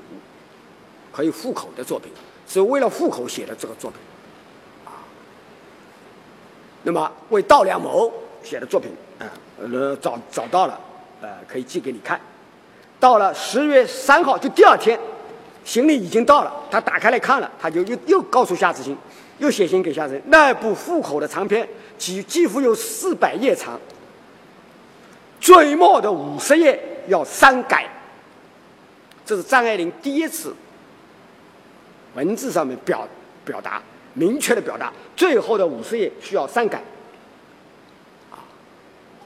[1.12, 2.10] 可以糊口的作品，
[2.48, 4.00] 是为了糊口写的这个作品。
[6.82, 8.10] 那么为稻良谋
[8.42, 9.28] 写的作品啊，
[9.60, 10.80] 呃，找找到了，
[11.20, 12.18] 呃，可以寄给你看。
[12.98, 14.98] 到了十月三号，就第二天，
[15.64, 18.96] 行李已经到了，他打开来看了，他就又又告诉夏志新，
[19.38, 21.68] 又写信给夏志新，那部户口的长篇
[21.98, 23.78] 几几乎有四百页长，
[25.40, 27.88] 最末的五十页要删改。
[29.24, 30.54] 这是张爱玲第一次
[32.14, 33.06] 文字上面表
[33.44, 33.82] 表达
[34.14, 36.78] 明确的表达，最后的五十页需要删改。
[38.30, 38.38] 啊，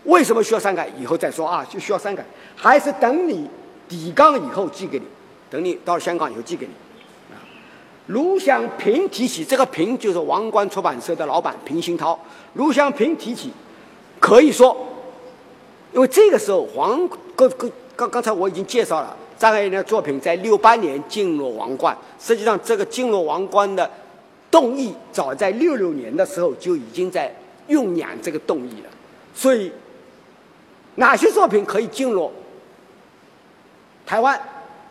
[0.05, 0.88] 为什么需要删改？
[0.99, 2.25] 以后再说啊，就需要删改，
[2.57, 3.49] 还是等你
[3.88, 5.05] 抵港以后寄给你。
[5.51, 6.73] 等你到了香港以后寄给你，
[8.11, 12.18] 卢祥平提起这个平就是王冠出版社的老板平鑫涛，
[12.55, 13.53] 卢祥平提起，
[14.18, 14.77] 可以说，
[15.92, 23.88] 因为这个时候皇刚刚刚刚才我已经介绍了张爱玲的作品在六八年进入王冠，实际上这个进入王冠的
[24.51, 27.33] 动意早在六六年的时候就已经在
[27.68, 28.90] 酝酿这个动意了，
[29.33, 29.70] 所以
[30.96, 32.33] 哪些作品可以进入
[34.05, 34.40] 台湾？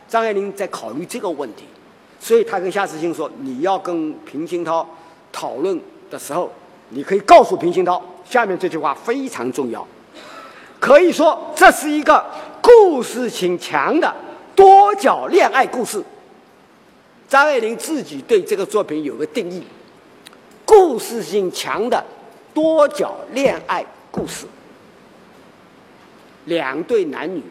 [0.08, 1.66] 张爱玲在考虑这个问题，
[2.20, 4.88] 所以他跟夏志清说：“你要跟平鑫涛
[5.32, 5.80] 讨论
[6.12, 6.52] 的时候，
[6.90, 9.86] 你可以告诉平鑫涛，下面这句话非常重要。
[10.80, 12.26] 可以说，这是一个
[12.62, 14.14] 故事性强的
[14.56, 16.04] 多角恋爱故事。
[17.28, 19.64] 张爱玲自己对这个作品有个定义：
[20.66, 22.04] 故事性强的
[22.54, 24.46] 多角恋爱故事，
[26.46, 27.42] 两对男女。”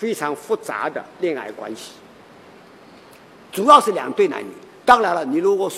[0.00, 1.92] 非常复杂的恋爱关系，
[3.52, 4.48] 主要是两对男女。
[4.84, 5.70] 当然了，你如果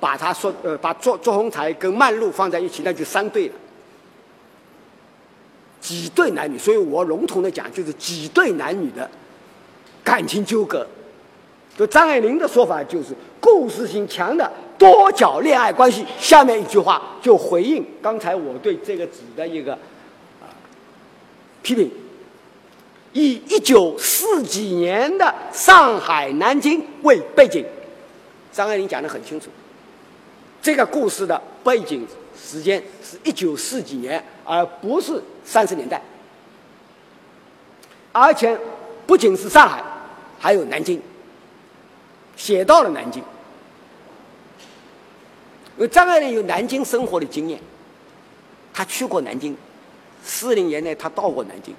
[0.00, 3.54] 把他说呃把卓卓宏才跟曼璐放在一起，那就三对了，
[5.80, 6.56] 几对男女。
[6.58, 9.10] 所以我笼统的讲，就是几对男女的
[10.02, 10.86] 感情纠葛。
[11.76, 16.06] 就张爱玲的说法，就是故事性强的多角恋爱关系。
[16.18, 19.72] 下面一句话就回应刚才我对这个纸的一个
[20.40, 20.46] 啊
[21.62, 21.90] 批评。
[23.14, 27.64] 以一九四几年的上海、南京为背景，
[28.52, 29.48] 张爱玲讲得很清楚。
[30.60, 36.02] 这个故事的背景时间是一九四几年，而不是三十年代。
[38.10, 38.58] 而且
[39.06, 39.82] 不仅是上海，
[40.38, 41.00] 还有南京，
[42.36, 43.22] 写到了南京。
[45.76, 47.60] 因为张爱玲有南京生活的经验，
[48.72, 49.56] 她去过南京，
[50.24, 51.72] 四零年代她到过南京。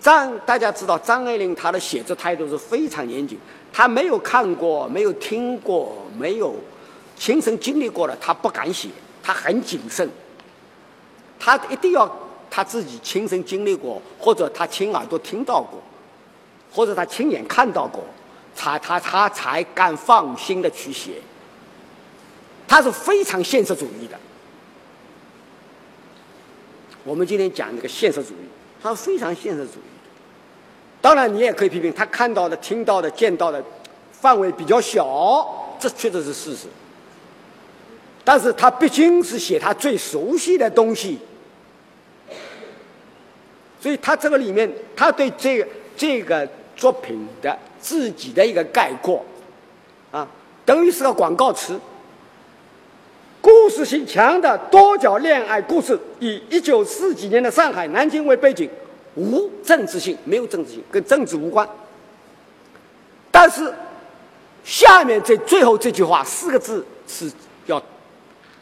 [0.00, 3.38] 张大家知道，张爱玲她的写作态度是非常严谨，
[3.70, 6.54] 她没有看过、没有听过、没有
[7.16, 8.88] 亲身经历过的，她不敢写，
[9.22, 10.08] 她很谨慎。
[11.38, 12.10] 她一定要
[12.50, 15.82] 她自己亲身经历过，或者她亲耳朵听到过，
[16.72, 18.02] 或者她亲眼看到过，
[18.54, 21.20] 才她她才敢放心的去写。
[22.66, 24.18] 她是非常现实主义的。
[27.04, 28.59] 我们今天讲这个现实主义。
[28.82, 29.90] 他非常现实主义，
[31.00, 33.62] 当然你也可以批评他看到的、听到的、见到的
[34.12, 36.66] 范围比较小，这确实是事实。
[38.24, 41.18] 但是他毕竟是写他最熟悉的东西，
[43.80, 49.24] 所以他这个里面，他对这个这个作品的自己的一个概括，
[50.10, 50.26] 啊，
[50.64, 51.78] 等于是个广告词。
[53.40, 58.68] 故事性强的多角恋爱故事，以一九四几年的上海、南京为背景，
[59.14, 61.66] 无政治性，没有政治性，跟政治无关。
[63.30, 63.72] 但是，
[64.62, 67.30] 下面这最后这句话四个字是
[67.64, 67.82] 要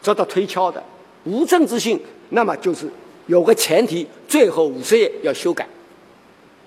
[0.01, 0.81] 遭到推敲的，
[1.25, 2.89] 无政治性，那么就是
[3.27, 5.67] 有个前提，最后五十页要修改，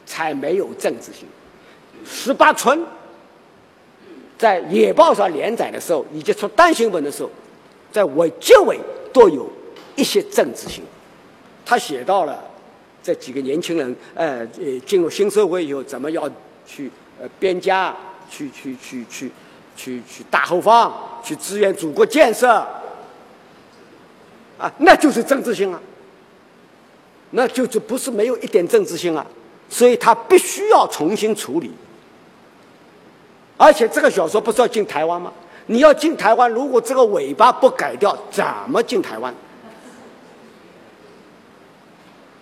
[0.05, 1.27] 才没有政治性。
[2.05, 2.85] 十八春
[4.37, 7.31] 在《野报》上连载的时候，以及出单行本的时候。
[7.93, 8.81] 在我结尾
[9.13, 9.49] 都有
[9.95, 10.83] 一些政治性，
[11.65, 12.43] 他写到了
[13.03, 14.47] 这几个年轻人，呃，
[14.87, 16.29] 进入新社会以后，怎么要
[16.67, 17.95] 去呃边家，
[18.31, 19.31] 去去去去
[19.77, 20.91] 去去大后方，
[21.23, 22.49] 去支援祖国建设，
[24.59, 25.81] 啊，那就是政治性啊，
[27.33, 29.27] 那就就不是没有一点政治性啊，
[29.69, 31.71] 所以他必须要重新处理，
[33.59, 35.31] 而且这个小说不是要进台湾吗？
[35.73, 39.35] 你要进台湾，如果这个尾巴不改掉，怎么进台湾？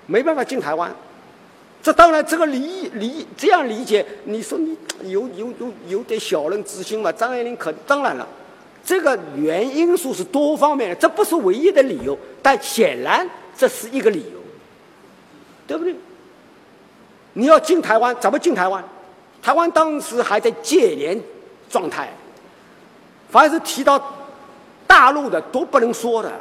[0.07, 0.93] 没办法进台湾。
[1.81, 7.13] 这当然，这个理理这样理解，你说你有有有有点小人之心嘛？
[7.13, 8.27] 张爱玲可当然了，
[8.85, 13.25] 这个原因素是多方面的，这不是唯一的理由，但显然
[13.57, 14.41] 这是一个理由，
[15.69, 15.95] 对不对？
[17.35, 18.83] 你要进台湾，怎么进台湾？
[19.41, 21.23] 台湾当时还在戒严
[21.71, 22.13] 状态。
[23.31, 24.01] 凡是提到
[24.87, 26.33] 大陆的都不能说的，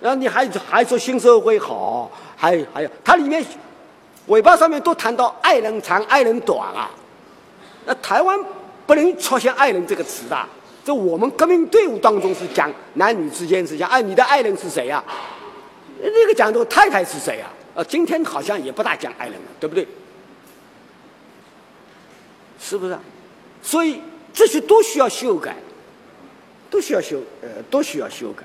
[0.00, 3.44] 然后你还还说新社会好，还还有它里面
[4.26, 6.90] 尾巴上面都谈到爱人长爱人短啊，
[7.86, 8.38] 那台湾
[8.86, 10.38] 不能出现“爱人”这个词的。
[10.84, 15.04] 这我们革命队伍当中是讲男女之间是讲，哎，你的爱人是谁呀？
[16.00, 17.46] 那个讲的太太是谁呀？
[17.74, 19.86] 呃，今天好像也不大讲爱人了，对不对？
[22.60, 22.96] 是不是？
[23.62, 24.00] 所以
[24.32, 25.54] 这些都需要修改，
[26.70, 28.44] 都需要修，呃，都需要修改。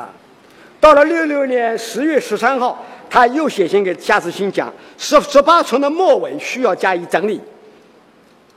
[0.00, 0.10] 啊，
[0.80, 7.40] 到了六六年十月十三号，他又写信给夏志新讲，十十八村的末尾需要加以整理，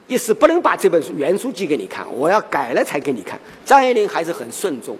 [0.08, 3.40] 意思不能把这本书原书寄给你看，我要改了才给你看。
[3.66, 4.98] 张爱玲还是很顺从，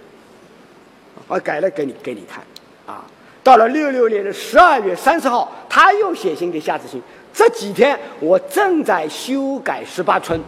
[1.28, 2.44] 我改了给你给你看。
[2.88, 3.06] 啊，
[3.44, 7.02] 到了六六年的十二月三十号，他又写信给夏志新。
[7.34, 10.42] 这几天我正在修改十八村，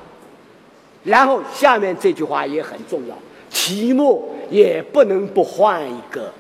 [1.04, 3.18] 然后下面这句话也很重要，
[3.50, 6.34] 题目也不能不换一个。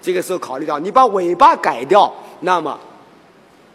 [0.00, 2.78] 这个时候考虑到你把尾巴改掉，那么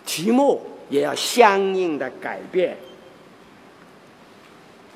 [0.05, 2.77] 题目也要相应的改变。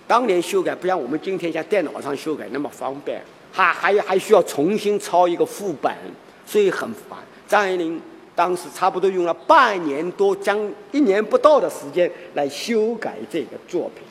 [0.07, 3.21] 当年修改不像我们今天像电脑上修改那么方便，
[3.51, 5.93] 还还还需要重新抄一个副本，
[6.45, 7.19] 所以很烦。
[7.47, 8.01] 张爱玲。
[8.33, 10.57] 当时差不多用了半年多，将
[10.93, 14.03] 一年不到的时间来修改这个作品，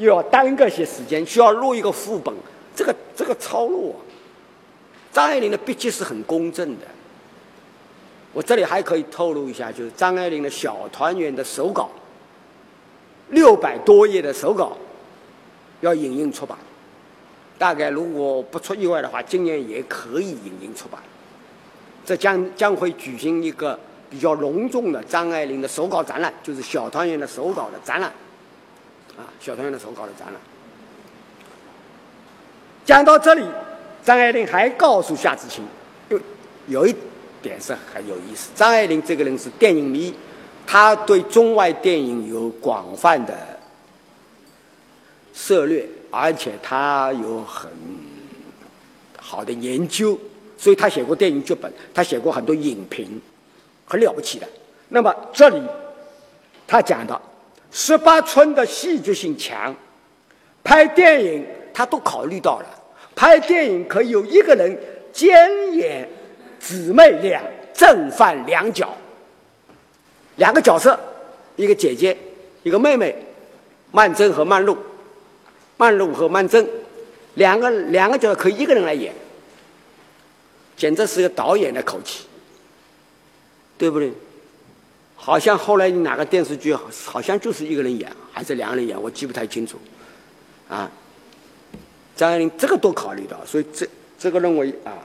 [0.00, 2.34] 又要耽搁些时间，需要录一个副本。
[2.74, 3.94] 这个这个抄录，
[5.12, 6.86] 张爱玲的笔记是很公正的。
[8.32, 11.90] 我这里还可以透露一下，就是张爱玲的小团圆的手稿，
[13.28, 14.76] 六百多页的手稿，
[15.80, 16.56] 要影印出版。
[17.58, 20.98] 大概如果不出意外的话，今年也可以影印出版。
[22.06, 23.78] 这将将会举行一个
[24.08, 28.10] 比较隆重的张爱玲的手稿展览，就是小团圆的手稿的展览，
[29.16, 30.36] 啊，小团圆的手稿的展览。
[32.84, 33.44] 讲到这里，
[34.02, 35.64] 张爱玲还告诉夏志清，
[36.08, 36.20] 有
[36.66, 36.94] 有一
[37.42, 38.50] 点是很有意思。
[38.54, 40.14] 张爱玲这个人是电影迷，
[40.66, 43.34] 她对中外电影有广泛的
[45.32, 47.70] 涉猎，而且她有很
[49.18, 50.18] 好的研究。
[50.58, 53.18] 所以他写过电影剧本，他写过很多影评，
[53.86, 54.46] 很了不起的。
[54.90, 55.62] 那么这里
[56.66, 57.18] 他讲的
[57.70, 59.74] 十八村的戏剧性强，
[60.64, 62.66] 拍电影他都考虑到了。
[63.14, 64.78] 拍电影可以有一个人
[65.12, 66.08] 兼演
[66.58, 67.42] 姊妹俩
[67.74, 68.96] 正反两角，
[70.36, 70.98] 两个角色，
[71.56, 72.16] 一个姐姐，
[72.62, 73.14] 一个妹妹，
[73.90, 74.76] 曼桢和曼璐，
[75.76, 76.66] 曼璐和曼桢，
[77.34, 79.12] 两个两个角色可以一个人来演。
[80.76, 82.24] 简直是个导演的口气，
[83.76, 84.10] 对不对？
[85.22, 89.78] 好像后来哪个电视剧，好像就是一个人演，还是两个人演，我记不太清楚。
[90.66, 90.90] 啊，
[92.16, 93.86] 张爱玲这个都考虑到，所以这
[94.18, 94.96] 这个认为啊，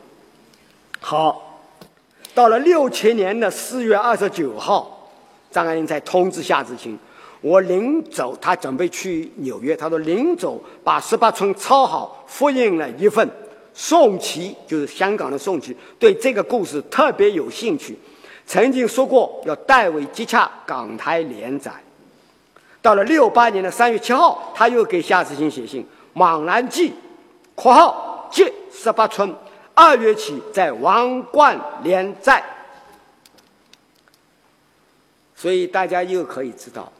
[1.01, 1.41] 好。
[2.33, 5.09] 到了六七年的四月二十九号，
[5.51, 6.97] 张爱玲才通知夏志清，
[7.39, 13.29] 我临走，他准备去纽约，他说临走把十八村抄好，复印了一份。
[13.73, 17.97] 宋琦就是香港的宋琦，对这个故事特别有兴趣，
[18.47, 21.73] 曾经说过要代为接洽港台连载。
[22.81, 25.81] 到了六八年的三月七号，他又给夏志清写信，
[26.13, 26.89] 《莽然记》
[27.55, 29.35] （括号借十八村）
[29.73, 32.43] 二月起在王冠连载。
[35.35, 36.91] 所以大家又可以知道，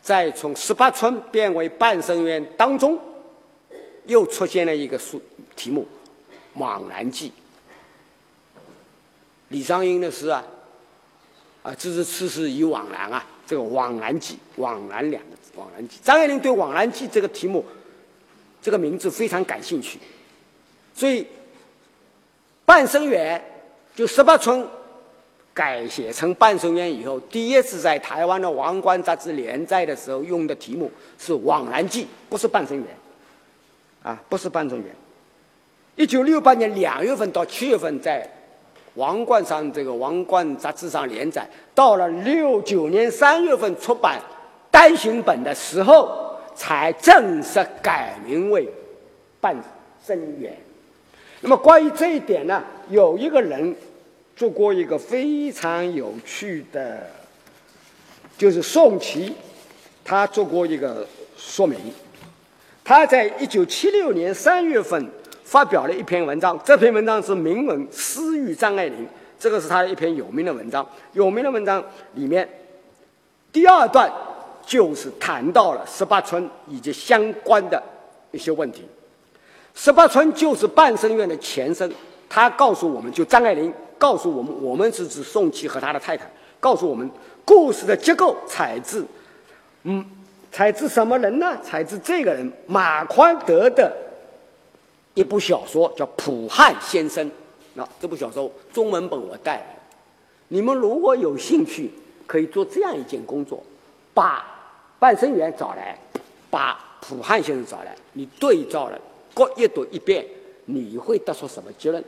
[0.00, 2.98] 在从十八村变为半生缘当中，
[4.06, 5.20] 又出现了一个书
[5.56, 5.86] 题目。
[6.58, 7.30] 《莽然记》，
[9.48, 10.44] 李商隐的诗啊，
[11.62, 13.24] 啊，这是此事已惘然啊。
[13.44, 15.98] 这个《惘然记》，惘然两个字，《惘然记》。
[16.02, 17.62] 张爱玲对《惘然记》这个题目，
[18.62, 19.98] 这个名字非常感兴趣，
[20.94, 21.22] 所以
[22.64, 23.38] 《半生缘》
[23.98, 24.66] 就十八村
[25.52, 32.86] 改写成《半生缘》以后，第一次在台湾的《王冠》杂志连载的时候用的题目是《惘然记》，不是《半生缘》，
[34.08, 34.88] 啊，不是《半生缘》。
[35.96, 38.22] 一九六八年两月份到七月份在
[38.94, 44.20] 《王冠》上这个《王冠》杂志上连载，到了六九年三月份出版
[44.70, 48.66] 单行本的时候，才正式改名为
[49.40, 49.56] 《半
[50.04, 50.52] 生缘》。
[51.40, 53.74] 那么关于这一点呢，有一个人
[54.36, 57.08] 做过一个非常有趣的，
[58.36, 59.34] 就是宋琦，
[60.04, 61.78] 他做过一个说明。
[62.84, 65.10] 他在一九七六年三月份。
[65.44, 69.04] 发表了一篇文章，这篇文章是名文《私欲张爱玲》，
[69.38, 70.86] 这个是他一篇有名的文章。
[71.12, 71.82] 有名的文章
[72.14, 72.48] 里面，
[73.52, 74.10] 第二段
[74.64, 77.82] 就是谈到了十八村以及相关的
[78.30, 78.86] 一些问题。
[79.74, 81.90] 十八村就是半生院的前身，
[82.28, 86.30] 他告诉我们就张爱玲告诉我们，我们是指宋琦和他的太太，
[86.60, 87.10] 告诉我们
[87.44, 89.06] 故事的结构采自，
[89.84, 90.04] 嗯，
[90.50, 91.56] 采自什么人呢？
[91.62, 93.90] 采自这个人马宽德的
[95.14, 97.26] 一部小说，叫《普汉先生》。
[97.74, 99.78] 那这部小说中文本我带来，
[100.48, 101.90] 你们如果有兴趣，
[102.26, 103.62] 可以做这样一件工作：
[104.12, 104.44] 把
[104.98, 105.98] 半生缘找来，
[106.50, 109.00] 把普汉先生找来，你对照了
[109.34, 110.24] 各阅读一遍，
[110.66, 112.04] 你会得出什么结论？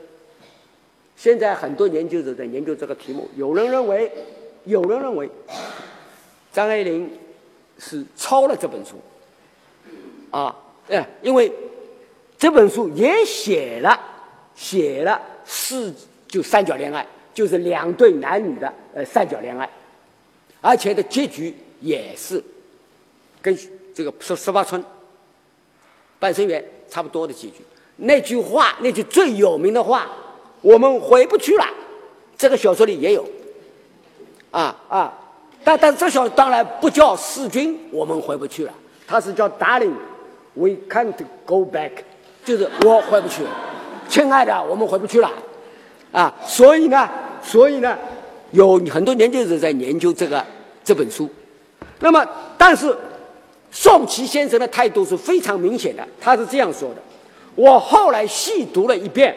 [1.15, 4.11] 现在很多研究者在研究这个题目，有人认为，
[4.65, 5.29] 有人认为
[6.53, 7.09] 张爱玲
[7.79, 8.95] 是抄了这本书，
[10.29, 10.55] 啊，
[10.89, 11.51] 哎，因为
[12.45, 13.99] 这本书也写了，
[14.53, 15.19] 写了。
[15.47, 15.91] 是
[16.27, 19.67] 就三角恋爱，就是两对男女的呃三角恋爱，
[20.61, 22.43] 而且的结局也是
[23.41, 23.57] 跟
[23.95, 24.83] 这个十十八村
[26.19, 27.65] 半生缘差不多的结局。
[27.95, 30.07] 那句话，那句最有名的话，
[30.61, 31.65] 我们回不去了。
[32.37, 33.27] 这个小说里也有，
[34.51, 35.17] 啊啊，
[35.63, 38.73] 但但这小当然不叫弑君，我们回不去了。
[39.07, 41.91] 他是叫 Darling，We can't go back，
[42.45, 43.41] 就是我回不去。
[44.07, 45.31] 亲爱的，我们回不去了，
[46.11, 47.09] 啊，所以呢，
[47.41, 47.97] 所以呢，
[48.51, 50.45] 有很多研究者在研究这个
[50.83, 51.27] 这本书。
[51.99, 52.23] 那么，
[52.55, 52.95] 但是
[53.71, 57.01] 宋琦先生的态度是非常明显的，他是这样说的：
[57.55, 59.35] 我后来细读了一遍，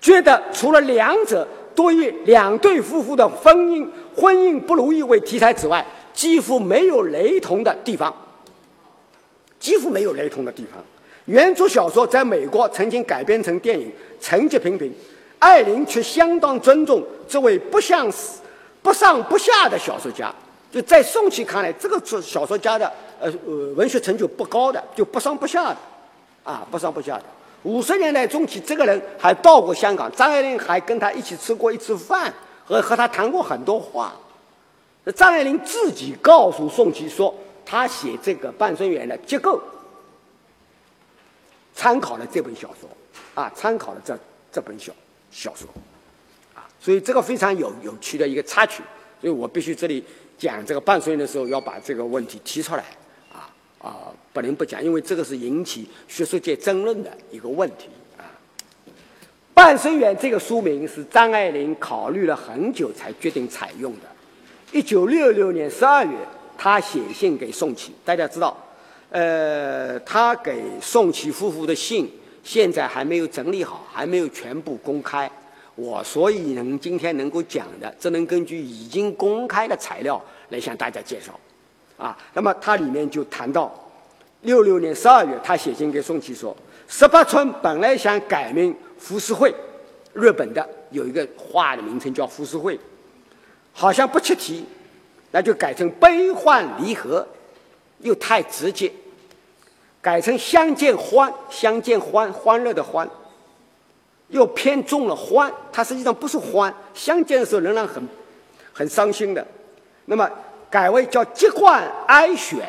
[0.00, 3.86] 觉得除了两者多以两对夫妇的婚姻
[4.16, 5.84] 婚姻不如意为题材之外，
[6.14, 8.14] 几乎没有雷同的地方，
[9.58, 10.82] 几乎没有雷同的地方。
[11.30, 13.88] 原著小说在美国曾经改编成电影，
[14.20, 14.92] 成绩平平。
[15.38, 18.40] 艾琳却相当尊重这位不像是
[18.82, 20.34] 不上不下的小说家。
[20.72, 25.76] 就在宋琦看来，这个小说家的呃呃文学成就不高的，就不上不下的，
[26.42, 27.22] 啊不上不下的。
[27.62, 34.12] 五十年代中期，这个人还到过香港，张爱玲还跟他一起吃过一次饭，和和他谈过很多话。
[35.14, 37.32] 张爱玲自己告诉宋琦说，
[37.64, 39.60] 他写这个半生缘的结构。
[41.80, 42.86] 参考了这本小说，
[43.34, 44.14] 啊，参考了这
[44.52, 44.92] 这本小
[45.30, 45.66] 小说，
[46.54, 48.82] 啊，所以这个非常有有趣的一个插曲，
[49.18, 50.04] 所以我必须这里
[50.36, 52.84] 讲这个半生缘的时候要把这个问题提出来，
[53.32, 58.28] 啊啊，不能不讲，因为这个是引起学术界争论的一个问题，啊，
[59.54, 64.00] 半生缘这个书名是张爱玲考虑了很久才决定采用的，
[64.70, 66.14] 一九六六年十二月，
[66.58, 68.66] 她写信给宋琦，大家知道。
[69.10, 72.08] 呃，他给宋琦夫妇的信
[72.44, 75.28] 现在还没有整理好，还没有全部公开。
[75.74, 81.38] 我所以能今天能够讲的，只能根据已经公开的材料来向大家介绍。
[81.96, 83.74] 啊，那么他里面就谈到，
[84.42, 86.56] 六六年十二月，他写信给宋琦说，
[86.86, 89.52] 十八村本来想改名浮世绘，
[90.12, 92.78] 日本的有一个画的名称叫浮世绘，
[93.72, 94.64] 好像不切题，
[95.32, 97.26] 那就改成悲欢离合。
[98.02, 98.90] 又太直接，
[100.02, 103.08] 改成相见欢，相见欢，欢乐的欢，
[104.28, 108.02] 又偏重了欢，它实际上不是欢，相见的时候仍然很
[108.72, 109.46] 很伤心的。
[110.06, 110.28] 那么
[110.70, 112.66] 改为叫接管哀选，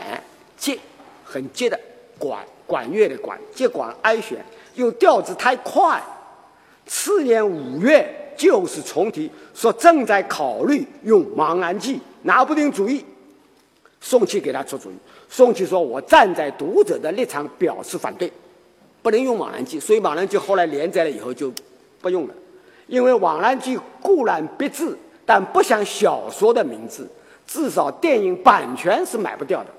[0.57, 0.77] 接
[1.23, 1.79] 很接的
[2.19, 4.43] 管管乐的管，接管哀选，
[4.75, 6.01] 又调子太快。
[6.85, 13.05] 次年五月就是重提，说正在考虑用《茫然记》，拿不定主意。
[14.01, 14.95] 送去给他出主意。
[15.33, 18.29] 宋琦说：“我站在读者的立场表示反对，
[19.01, 19.79] 不能用《莽然记》。
[19.81, 21.49] 所以《莽然记》后来连载了以后就
[22.01, 22.33] 不用了，
[22.87, 24.93] 因为《莽然记》固然别致，
[25.25, 27.07] 但不像小说的名字，
[27.47, 29.69] 至少电影版权是买不掉的。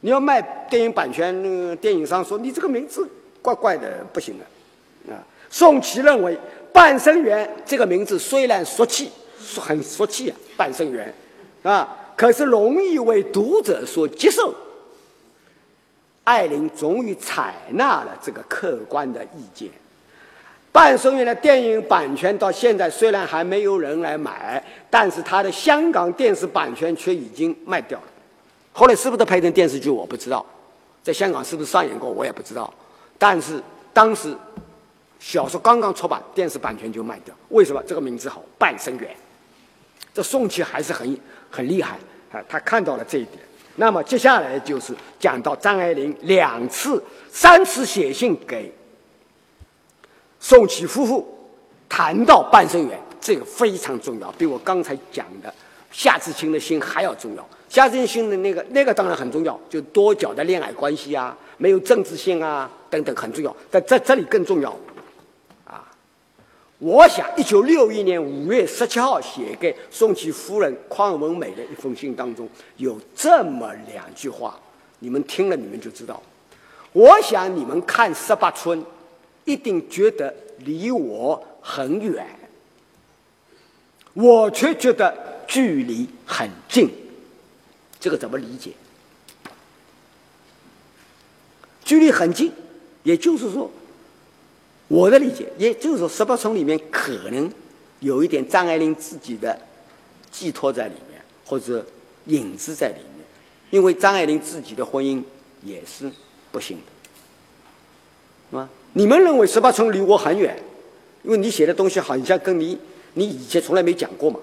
[0.00, 3.08] 你要卖电影版权，那个电影商说你这个名字
[3.40, 5.14] 怪怪的，不行的。
[5.14, 6.36] 啊，宋琦认为
[6.74, 9.08] ‘半生缘’这个名字虽然俗气，
[9.56, 11.14] 很俗气啊，‘半生缘’
[11.62, 14.52] 啊。”可是容易为读者所接受。
[16.24, 19.70] 艾琳终于采纳了这个客观的意见。
[20.72, 28.06] 半生缘的电影版权到现在虽然还没有人来买，但是他的香港电视版权却已经卖掉了。
[28.72, 30.44] 后来是不是拍成电视剧我不知道，
[31.04, 32.72] 在香港是不是上演过我也不知道。
[33.16, 33.62] 但是
[33.92, 34.36] 当时
[35.20, 37.32] 小说刚刚出版，电视版权就卖掉。
[37.50, 37.80] 为什么？
[37.86, 39.08] 这个名字好，半生缘。
[40.12, 41.16] 这宋琦还是很
[41.50, 41.98] 很厉害
[42.32, 43.38] 啊，他看到了这一点。
[43.76, 48.72] 那么接下来就是讲到张爱玲两次、三次写信给
[50.40, 51.26] 宋琦夫妇，
[51.88, 55.52] 谈到半生缘，这个非常重要，比我刚才讲的
[55.92, 57.48] 夏志清的信还要重要。
[57.68, 64.74] 夏志清的那个那个当然很重要，就多角的恋爱关系啊，没有政治性啊等等很重要，但在这这里更重要。
[66.78, 74.56] 我想，一九六一年五月十七号写给宋琦夫人邝文美的一封信当中，有这么两句话，
[75.00, 76.22] 你们听了你们就知道。
[76.92, 78.84] 我想你们看十八村，
[79.44, 82.24] 一定觉得离我很远，
[84.14, 86.88] 我却觉得距离很近。
[87.98, 88.70] 这个怎么理解？
[91.84, 92.52] 距离很近，
[93.02, 93.68] 也就是说，
[94.88, 97.50] 我的理解，也就是说，十八村里面可能
[98.00, 99.58] 有一点张爱玲自己的
[100.30, 101.86] 寄托在里面，或者
[102.26, 103.24] 影子在里面，
[103.70, 105.22] 因为张爱玲自己的婚姻
[105.62, 106.10] 也是
[106.50, 106.82] 不幸的，
[108.50, 108.68] 是吧？
[108.94, 110.60] 你们认为十八村离我很远，
[111.22, 112.78] 因为你写的东西好像跟你
[113.14, 114.40] 你以前从来没讲过嘛，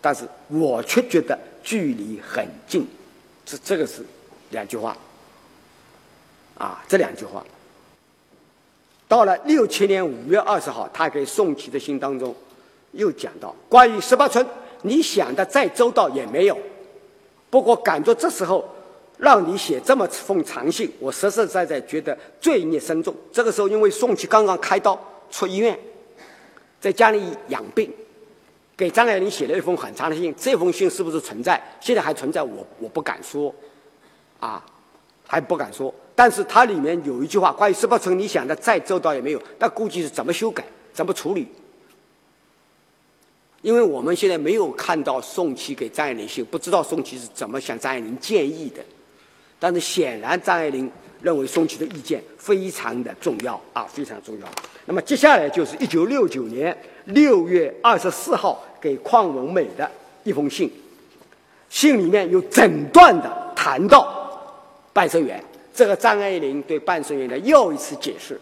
[0.00, 1.38] 但是我却觉得。
[1.66, 2.86] 距离很近，
[3.46, 4.04] 这这个是
[4.50, 4.94] 两句话，
[6.58, 7.42] 啊，这两句话。
[9.06, 12.34] 到了六七年五月二十号，他给宋琦的信当中
[12.92, 14.44] 又讲到关于十八村，
[14.82, 16.58] 你想的再周到也没有。
[17.50, 18.64] 不过感觉这时候
[19.18, 23.14] 让你写这么封长信，我实实在在觉得罪孽深重。
[23.32, 24.98] 这个时候，因为宋琦刚刚开刀
[25.30, 25.78] 出医院，
[26.80, 27.92] 在家里养病。
[28.76, 31.62] 给张爱玲写了一封很长的信，这封信是不是存在？
[31.80, 33.54] 现在还存在，我我不敢说，
[34.40, 34.60] 啊，
[35.28, 35.94] 还不敢说。
[36.14, 39.42] 但是它里面有一句话，关于十八层，你想的再周到也没有。
[39.58, 41.48] 那估计是怎么修改，怎么处理？
[43.62, 48.82] 因为我们现在没有看到宋琦给张爱玲信，不知道宋琦是怎么向张爱玲建议的。
[49.58, 50.90] 但是显然张爱玲
[51.22, 54.46] 认为宋琦的意见非常的重要啊，非常重要。
[54.86, 56.76] 那么接下来就是一九六九年。
[57.08, 59.90] 六月二十四号给邝文美的
[60.22, 60.72] 一封信，
[61.68, 64.56] 信里面有整段的谈到
[64.90, 65.38] 半生缘。
[65.74, 68.40] 这个张爱玲对半生缘的又一次解释。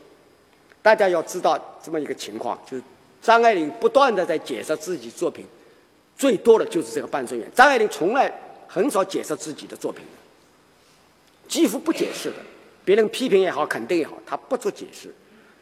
[0.82, 2.82] 大家要知道这么一个情况，就是
[3.22, 5.46] 张爱玲不断的在解释自己作品，
[6.16, 7.50] 最多的就是这个半生缘。
[7.54, 8.32] 张爱玲从来
[8.68, 10.04] 很少解释自己的作品，
[11.48, 12.36] 几乎不解释的。
[12.84, 15.12] 别人批评也好，肯定也好，他不做解释。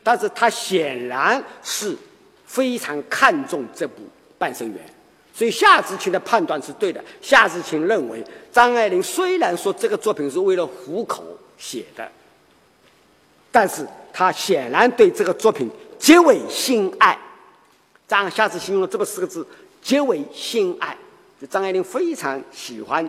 [0.02, 1.96] 但是他显然是。
[2.50, 4.02] 非常看重这部
[4.36, 4.78] 《半生缘》，
[5.32, 7.00] 所以夏志清的判断是对的。
[7.22, 11.22] 夏志清认为，张爱玲虽然说这个作品是为了糊口
[11.60, 12.10] 写的，
[13.52, 17.16] 但是他显然对这个作品极为心爱。
[18.08, 19.46] 张夏志清用了这么四个字：
[19.80, 20.96] 极为心爱。
[21.40, 23.08] 就张爱玲非常喜欢、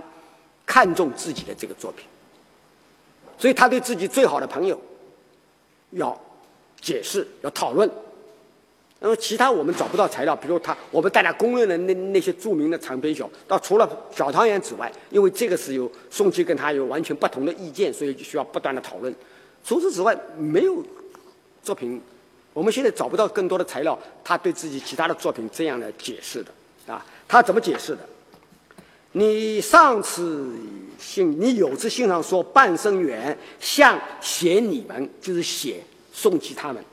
[0.66, 2.06] 看重自己的这个作品，
[3.38, 4.80] 所以他对自己最好的朋友
[5.92, 6.18] 要
[6.80, 7.90] 解释、要讨论。
[9.04, 19.14] 那么其他我们找不到材料，比如他我们大家公认的那那些著名的长篇小，到除了《小汤圆》之外，因为这个是有宋琦跟他有完全不同的意见，所以就需要不断的讨论。
[19.66, 20.86] 除此之外，没有
[21.64, 22.00] 作品，
[22.54, 26.52] 我们现在找不到更多的材料，他对自己其他的作品这样的解释的
[26.94, 28.00] 啊，他怎么解释的？
[29.14, 30.48] 你上次
[31.00, 35.84] 信，你有次信上说半生缘像写你们，就是写
[36.14, 36.84] 宋琦他们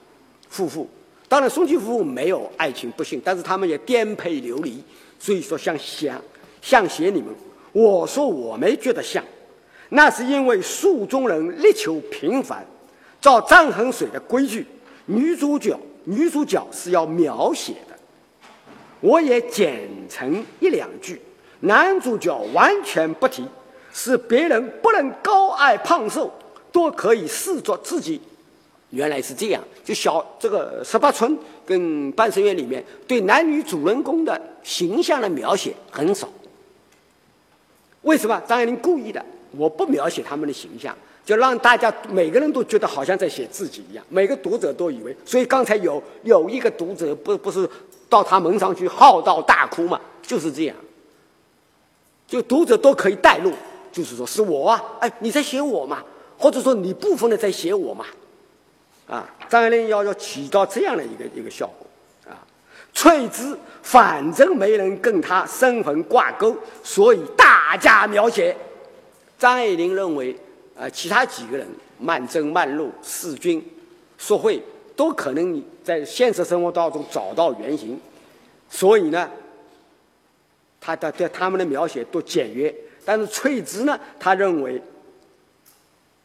[0.49, 0.89] 夫妇。
[1.29, 4.83] 当然，宋庆夫没有爱情不幸，但是他们也颠沛流离，
[5.19, 6.19] 所以说像像
[6.63, 7.35] 像写你们。
[7.73, 9.23] 我说我没觉得像，
[9.91, 12.67] 那是因为书中人力求平凡。
[13.21, 14.65] 照张衡水的规矩，
[15.07, 17.99] 女主角女主角是要描写的，
[19.01, 21.21] 我也剪成一两句。
[21.61, 23.45] 男主角完全不提，
[23.93, 26.33] 是别人不能高矮胖瘦
[26.71, 28.21] 都可以视作自己。
[28.91, 31.35] 原来是这样，就小这个十八村
[31.65, 36.29] 跟半生缘里面对男女主人公的形象的描写很少。
[38.03, 38.39] 为什么？
[38.47, 45.17] 张爱玲故意的，我不描写他们的形象，就让大家每个人都觉得好像在写自己一样，每个读者都以为。
[45.25, 47.67] 所以刚才有有一个读者不不是
[48.11, 50.77] 到他门上去号啕大哭嘛，就是这样。
[52.27, 53.51] 就读者都可以带入，
[53.91, 56.05] 就是说是我啊，哎，你在写我嘛，
[56.37, 58.05] 或者说你部分的在写我嘛。
[59.09, 61.87] 啊，张爱玲要要起到这样的一个一个效果
[62.31, 62.45] 啊。
[62.93, 66.55] 翠芝反正没人跟她身份挂钩，
[66.85, 68.55] 所以大加描写。
[69.39, 70.37] 张爱玲认为，
[70.79, 71.67] 啊，其他几个人，
[71.99, 73.65] 曼桢、曼璐、世钧、
[74.19, 74.63] 淑慧，
[74.95, 77.99] 都可能你在现实生活当中找到原型，
[78.69, 79.31] 所以呢，
[80.79, 82.75] 他的对他们的描写都简约。
[83.07, 84.83] 但是翠芝呢，他认为，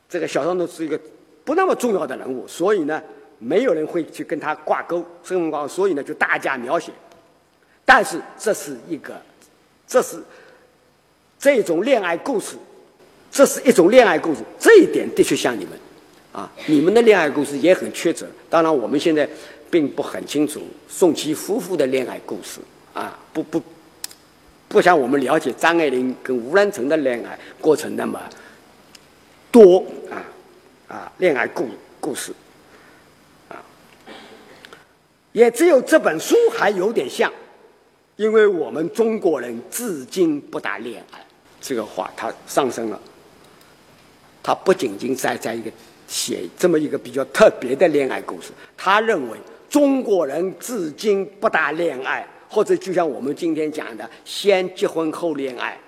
[0.09, 0.99] 这个小说中是一个。
[1.43, 3.01] 不那么重要的人物，所以呢，
[3.39, 6.91] 没有人会去跟他挂钩，身份挂钩，所以呢，就大加描写。
[7.85, 9.21] 但是这是一个，
[9.85, 10.21] 这是
[11.37, 12.55] 这种恋爱故事，
[13.29, 15.73] 这是一种恋爱故事，这一点的确像你们，
[16.31, 18.25] 啊，你们的恋爱故事也很曲折。
[18.49, 19.27] 当然，我们现在
[19.69, 22.61] 并不很清楚宋琦夫妇的恋爱故事，
[22.93, 23.61] 啊，不不，
[24.69, 28.19] 不像我们了解张爱玲跟吴兰成的恋爱过程那么。
[29.51, 30.17] 多啊
[30.87, 31.67] 啊恋爱故
[31.99, 32.33] 故事
[33.49, 33.57] 啊，
[35.31, 37.31] 也只有这本书还有点像，
[38.15, 41.19] 因为我们中国人至今不谈恋爱。
[41.61, 42.99] 这个话它上升了，
[44.43, 45.71] 他不仅仅在在一个
[46.07, 49.37] 写这么一个比较特别的恋爱故事，他认为
[49.69, 55.79] 中国人至今不谈恋爱，或者就像我们今天讲的先结婚后恋爱，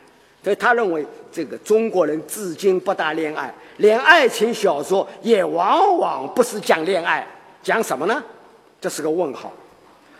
[0.45, 7.27] 所以他认为这个中国人至今不大恋爱，连爱情小说也往往不是讲恋爱，
[7.63, 8.23] 讲什么呢？
[8.79, 9.51] 这是个问号，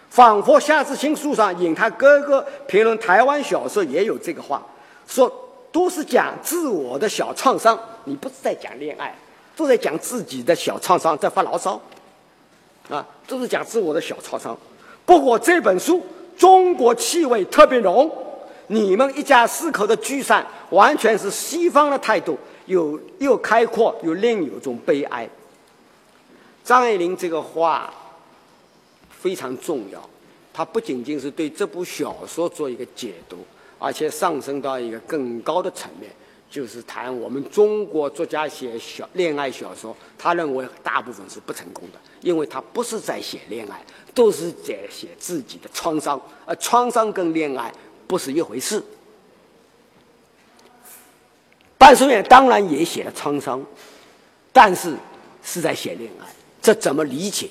[0.10, 4.66] 仿佛夏志清书上引他哥哥评论台湾小说也有这个话，
[5.08, 5.32] 说。
[5.72, 9.14] 都是讲自我的小创伤，你不是在讲恋爱，
[9.58, 11.78] 都在讲自己的小创伤，在发牢骚，
[12.90, 14.58] 啊，都是讲自我的小创伤。
[15.06, 16.02] 不过这本书
[16.38, 18.10] 中国气味特别浓，
[18.68, 25.30] 你们一家四口的聚散完全是西方的态度，有又开阔又另有种悲哀。
[26.64, 27.94] 张爱玲这个话
[29.10, 30.10] 非常重要，
[30.54, 33.38] 她不仅仅是对这部小说做一个解读。
[33.78, 36.10] 而且上升到一个更高的层面，
[36.50, 47.72] 就是谈我们中国作家写小恋爱小说，他认为大部分是不成功的，因为他不是在写恋爱，都是在写自己的创伤，而创伤跟恋爱
[48.08, 48.82] 不是一回事。
[51.78, 53.64] 半书远当然也写了沧桑，
[54.52, 54.96] 但是
[55.44, 56.26] 是在写恋爱，
[56.62, 57.50] 这怎么理解？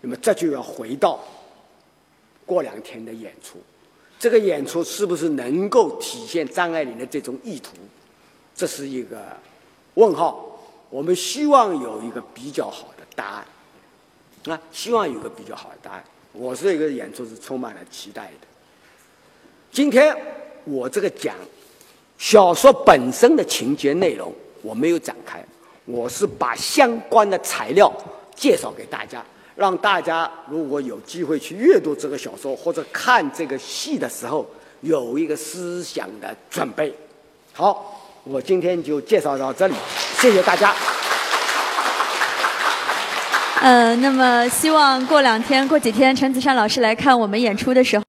[0.00, 1.20] 那么这就要回到
[2.46, 3.60] 过两天的演出。
[4.18, 7.72] 这个演出是不是能够体现张爱玲的这种意图？
[8.54, 9.36] 这是一个
[9.94, 10.48] 问号。
[10.88, 13.46] 我们希望有一个比较好的答案。
[14.44, 16.04] 啊，希望有个比较好的答案。
[16.32, 18.46] 我这个演出是充满了期待的。
[19.72, 20.14] 今天
[20.64, 21.34] 我这个讲
[22.18, 25.42] 小说本身的情节内容我没有展开，
[25.86, 27.90] 我是把相关的材料
[28.36, 29.24] 介绍给大家。
[29.56, 34.46] 让大家如果有机会去阅读这个小说或者看这个戏的时候，
[34.82, 36.92] 有一个思想的准备。
[37.54, 39.74] 好，我今天就介绍到这里，
[40.18, 40.74] 谢谢大家。
[43.60, 48.00] 呃，那么希望过两天、过几天，陈子善老师来看我们演出的时候。